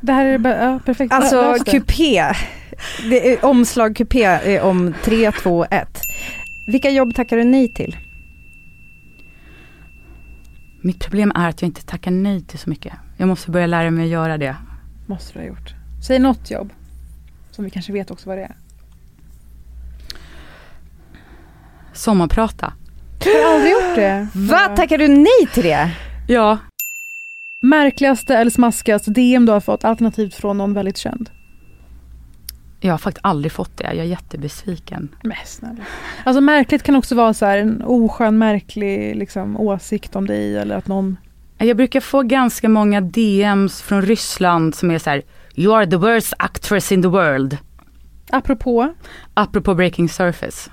[0.00, 1.12] Det här är bara, ja, perfekt.
[1.12, 2.24] Alltså kupé.
[3.10, 6.00] Det är omslag kupé är om 3, 2, 1.
[6.66, 7.96] Vilka jobb tackar du nej till?
[10.82, 12.92] Mitt problem är att jag inte tackar nej till så mycket.
[13.16, 14.56] Jag måste börja lära mig att göra det.
[15.06, 15.74] Måste du ha gjort.
[16.06, 16.72] Säg något jobb.
[17.50, 18.56] Som vi kanske vet också vad det är.
[21.92, 22.72] Sommarprata.
[23.24, 24.28] Jag har aldrig gjort det.
[24.34, 24.76] Va?
[24.76, 25.90] Tackar du nej till det?
[26.28, 26.58] Ja,
[27.62, 31.30] Märkligaste eller smaskigaste DM du har fått alternativt från någon väldigt känd.
[32.80, 33.84] Jag har faktiskt aldrig fått det.
[33.84, 35.08] Jag är jättebesviken.
[35.22, 35.84] Men snälla.
[36.24, 40.76] Alltså märkligt kan också vara så här en oskön märklig liksom, åsikt om dig eller
[40.76, 41.16] att någon
[41.58, 45.22] Jag brukar få ganska många DMs från Ryssland som är så här
[45.54, 47.58] You are the worst actress in the world.
[48.30, 48.94] Apropå,
[49.34, 50.70] Apropå Breaking Surface.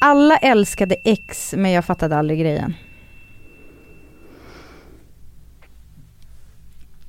[0.00, 2.74] Alla älskade X men jag fattade aldrig grejen.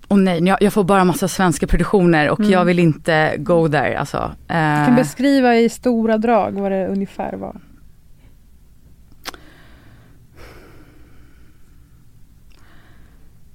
[0.08, 2.52] Och nej, jag, jag får bara massa svenska produktioner och Mm.
[2.52, 4.32] jag vill inte go there alltså.
[4.48, 7.56] du Eh, kan beskriva i stora drag vad det ungefär var.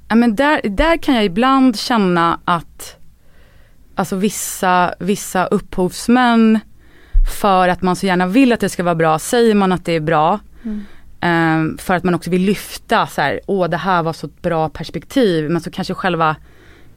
[0.09, 2.97] ja, men där, där kan jag ibland känna att
[3.95, 6.59] alltså vissa, vissa upphovsmän
[7.41, 9.93] för att man så gärna vill att det ska vara bra, säger man att det
[9.93, 10.39] är bra.
[10.65, 10.85] Mm.
[11.21, 14.43] Eh, för att man också vill lyfta så här, åh det här var så ett
[14.43, 15.51] bra perspektiv.
[15.51, 16.37] Men så kanske själva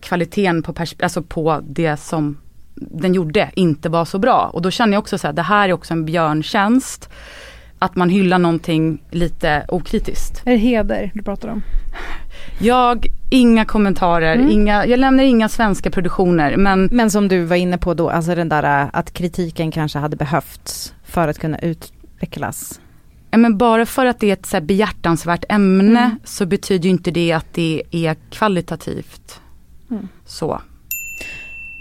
[0.01, 2.37] kvaliteten på, alltså på det som
[2.75, 4.49] den gjorde inte var så bra.
[4.53, 7.09] Och då känner jag också så här, det här är också en björntjänst.
[7.79, 10.41] Att man hyllar någonting lite okritiskt.
[10.45, 11.63] Är det heder du pratar om?
[12.59, 14.49] Jag, inga kommentarer, Mm.
[14.51, 18.35] inga, jag lämnar inga svenska produktioner men Men som du var inne på då, alltså
[18.35, 22.79] den där äh, att kritiken kanske hade behövts för att kunna utvecklas.
[23.37, 26.19] Men bara för att det är ett så här behjärtansvärt ämne Mm.
[26.23, 29.41] så betyder ju inte det att det är kvalitativt.
[29.91, 30.07] Mm.
[30.25, 30.61] Så.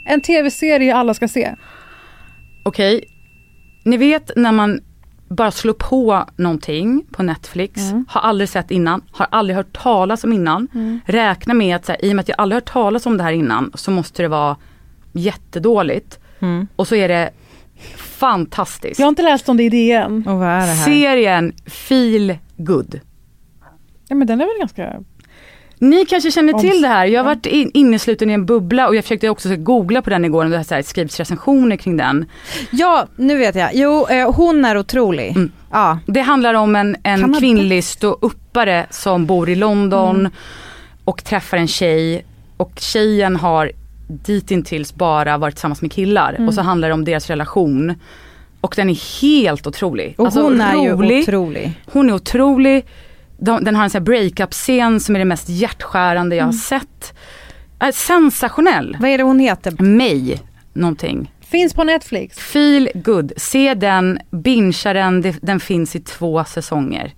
[0.07, 1.55] En tv-serie alla ska se.
[2.65, 3.05] Okej,
[3.85, 4.81] ni vet när man
[5.29, 8.05] bara slår på någonting på Netflix, Mm.
[8.09, 10.69] har aldrig sett innan, har aldrig hört talas om innan.
[10.75, 11.01] Mm.
[11.07, 13.23] Räkna med att så här, i och med att jag aldrig hört talas om det
[13.23, 14.57] här innan så måste det vara
[15.13, 16.19] jättedåligt.
[16.41, 16.67] Mm.
[16.77, 17.31] Och så är det
[17.97, 18.99] fantastiskt.
[18.99, 20.25] Jag har inte läst om det i DN.
[20.29, 20.85] Och vad är det här?
[20.85, 23.01] Serien Feel Good.
[24.09, 24.93] Ja, men den är väl ganska...
[25.79, 27.07] Ni kanske känner till det här.
[27.07, 30.25] Jag har varit in, innesluten i en bubbla och jag försökte också googla på den
[30.25, 32.27] igår och det här skrivits recensioner kring den.
[32.71, 33.71] Ja, nu vet jag.
[33.75, 35.31] Jo, eh, hon är otrolig.
[35.31, 35.53] Mm.
[35.71, 35.99] Ja.
[36.07, 40.33] Det handlar om en, en kvinnlig ståuppare som bor i London Mm.
[41.05, 42.25] och träffar en tjej
[42.57, 43.73] och tjejen har
[44.13, 46.49] ditintills bara varit tillsammans med killar Mm.
[46.49, 47.95] och så handlar det om deras relation.
[48.61, 50.15] Och den är helt otrolig.
[50.19, 51.17] Och Alltså, hon är rolig.
[51.17, 51.73] ju otrolig.
[51.93, 52.87] Hon är otrolig.
[53.39, 56.59] De, den har en sån breakup-scen som är det mest hjärtskärande jag har Mm.
[56.59, 57.15] sett.
[57.83, 58.97] Äh, sensationell.
[59.01, 59.83] Vad är det hon heter?
[59.83, 60.43] Mig,
[60.73, 61.33] någonting.
[61.41, 62.39] Finns på Netflix.
[62.39, 63.33] Feel good.
[63.37, 67.15] Se den, bingea den, den finns i två säsonger.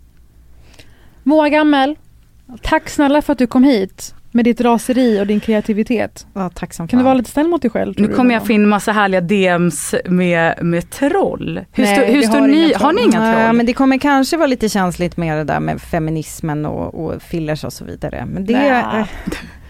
[1.23, 1.97] Moa Gammel,
[2.63, 6.27] tack snälla för att du kom hit med ditt raseri och din kreativitet.
[6.35, 7.95] Ja, tack som Kan du vara lite snäll mot dig själv?
[7.97, 11.61] Nu kommer jag få in massa härliga DMs med, med troll.
[11.73, 12.73] Hur, Nej, stå, hur står har ni?
[12.75, 13.13] Har ni troll.
[13.15, 13.57] inga Ja, troll?
[13.57, 17.65] men det kommer kanske vara lite känsligt med det där med feminismen och, och fillers
[17.65, 18.27] och så vidare.
[18.27, 18.53] Men det...
[18.53, 18.99] Nä.
[19.01, 19.07] eh,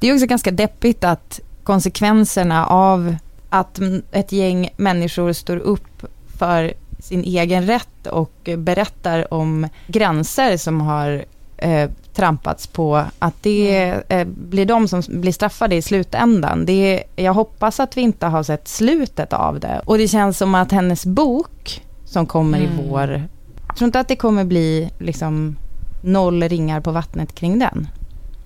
[0.00, 3.16] Det är också ganska deppigt att konsekvenserna av
[3.50, 3.80] att
[4.12, 6.06] ett gäng människor står upp
[6.38, 11.24] för sin egen rätt och berättar om gränser som har
[11.58, 16.66] eh, trampats på, att det eh, blir de som blir straffade i slutändan.
[16.66, 19.80] Det, jag hoppas att vi inte har sett slutet av det.
[19.84, 23.22] Och det känns som att hennes bok som kommer i vår,
[23.68, 25.56] jag tror inte att det kommer bli liksom
[26.04, 27.88] noll ringar på vattnet kring den.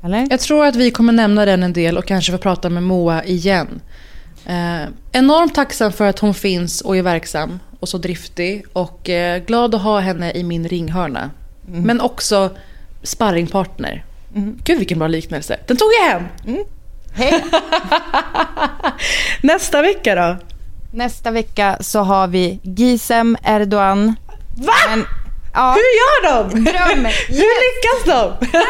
[0.02, 0.26] Eller?
[0.30, 3.24] Jag tror att vi kommer nämna den en del och kanske få prata med Moa
[3.24, 3.80] igen.
[4.46, 9.44] Eh, enormt tacksam för att hon finns och är verksam och så driftig och eh,
[9.44, 11.30] glad att ha henne i min ringhörna.
[11.66, 12.50] Men också
[13.03, 14.05] sparringpartner.
[14.64, 15.57] Gud vilken bra liknelse.
[15.66, 16.24] Den tog jag hem.
[17.14, 17.44] Hej!
[19.42, 20.36] Nästa vecka då?
[20.92, 24.14] Nästa vecka så har vi Gizem Erdogan.
[24.57, 24.72] Va?
[24.90, 25.05] Men,
[25.55, 26.64] ja, Hur gör de?
[26.64, 27.05] Dröm!
[27.28, 28.46] Hur lyckas de?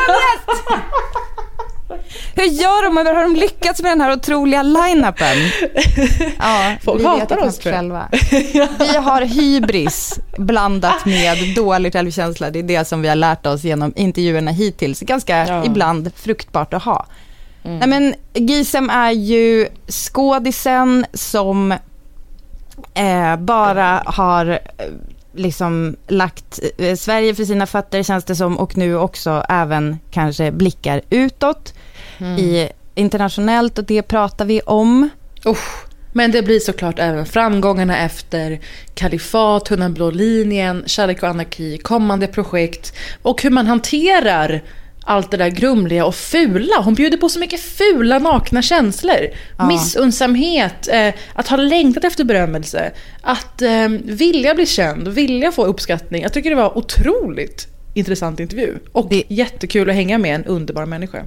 [2.35, 2.97] Hur gör de?
[2.97, 5.37] Hur har de lyckats med den här otroliga line-upen?
[6.39, 8.09] Ja, Folk vi hatar vet oss, tror själva.
[8.79, 12.51] Vi har hybris blandat med dålig självkänsla.
[12.51, 15.01] Det är det som vi har lärt oss genom intervjuerna hittills.
[15.01, 15.65] Ganska Ja.
[15.65, 17.07] ibland fruktbart att ha.
[17.63, 21.73] Nej, men Gisem är ju skådisen som
[22.95, 24.59] eh, bara har
[25.35, 30.53] liksom lagt eh, Sverige för sina fötter känns det som och nu också även kanske
[30.53, 31.74] blickar utåt
[32.39, 35.09] i internationellt och det pratar vi om.
[35.47, 35.87] Usch.
[36.12, 38.61] Men det blir såklart även framgångarna efter
[38.95, 44.62] Kalifat, Tunna blå linjen, Kärlek och anarki, kommande projekt och hur man hanterar
[45.05, 46.75] allt det där grumliga och fula.
[46.85, 49.27] Hon bjuder på så mycket fula nakna känslor.
[49.69, 52.93] Missunnsamhet, eh, att ha längtat efter berömmelse,
[53.23, 56.23] att eh, vilja bli känd, vilja få uppskattning.
[56.23, 58.75] Jag tycker det var otroligt intressant intervju.
[58.93, 61.23] Och Det- jättekul att hänga med en underbar människa.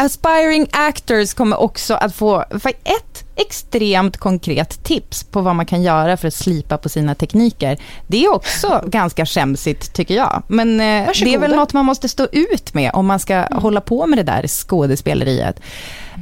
[0.00, 2.44] Aspiring actors kommer också att få
[2.84, 7.78] ett extremt konkret tips på vad man kan göra för att slipa på sina tekniker.
[8.06, 10.42] Det är också ganska skämsigt tycker jag.
[10.48, 11.38] Men eh, det är Varsågoda.
[11.38, 14.46] väl något man måste stå ut med om man ska hålla på med det där
[14.46, 15.60] skådespeleriet.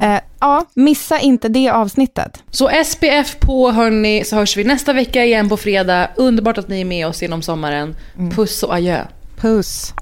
[0.01, 2.43] Eh, ja, missa inte det avsnittet.
[2.51, 6.09] Så SPF på hörni, så hörs vi nästa vecka igen på fredag.
[6.15, 7.95] Underbart att ni är med oss genom sommaren.
[8.35, 9.01] Puss och adjö.
[9.37, 9.93] Puss.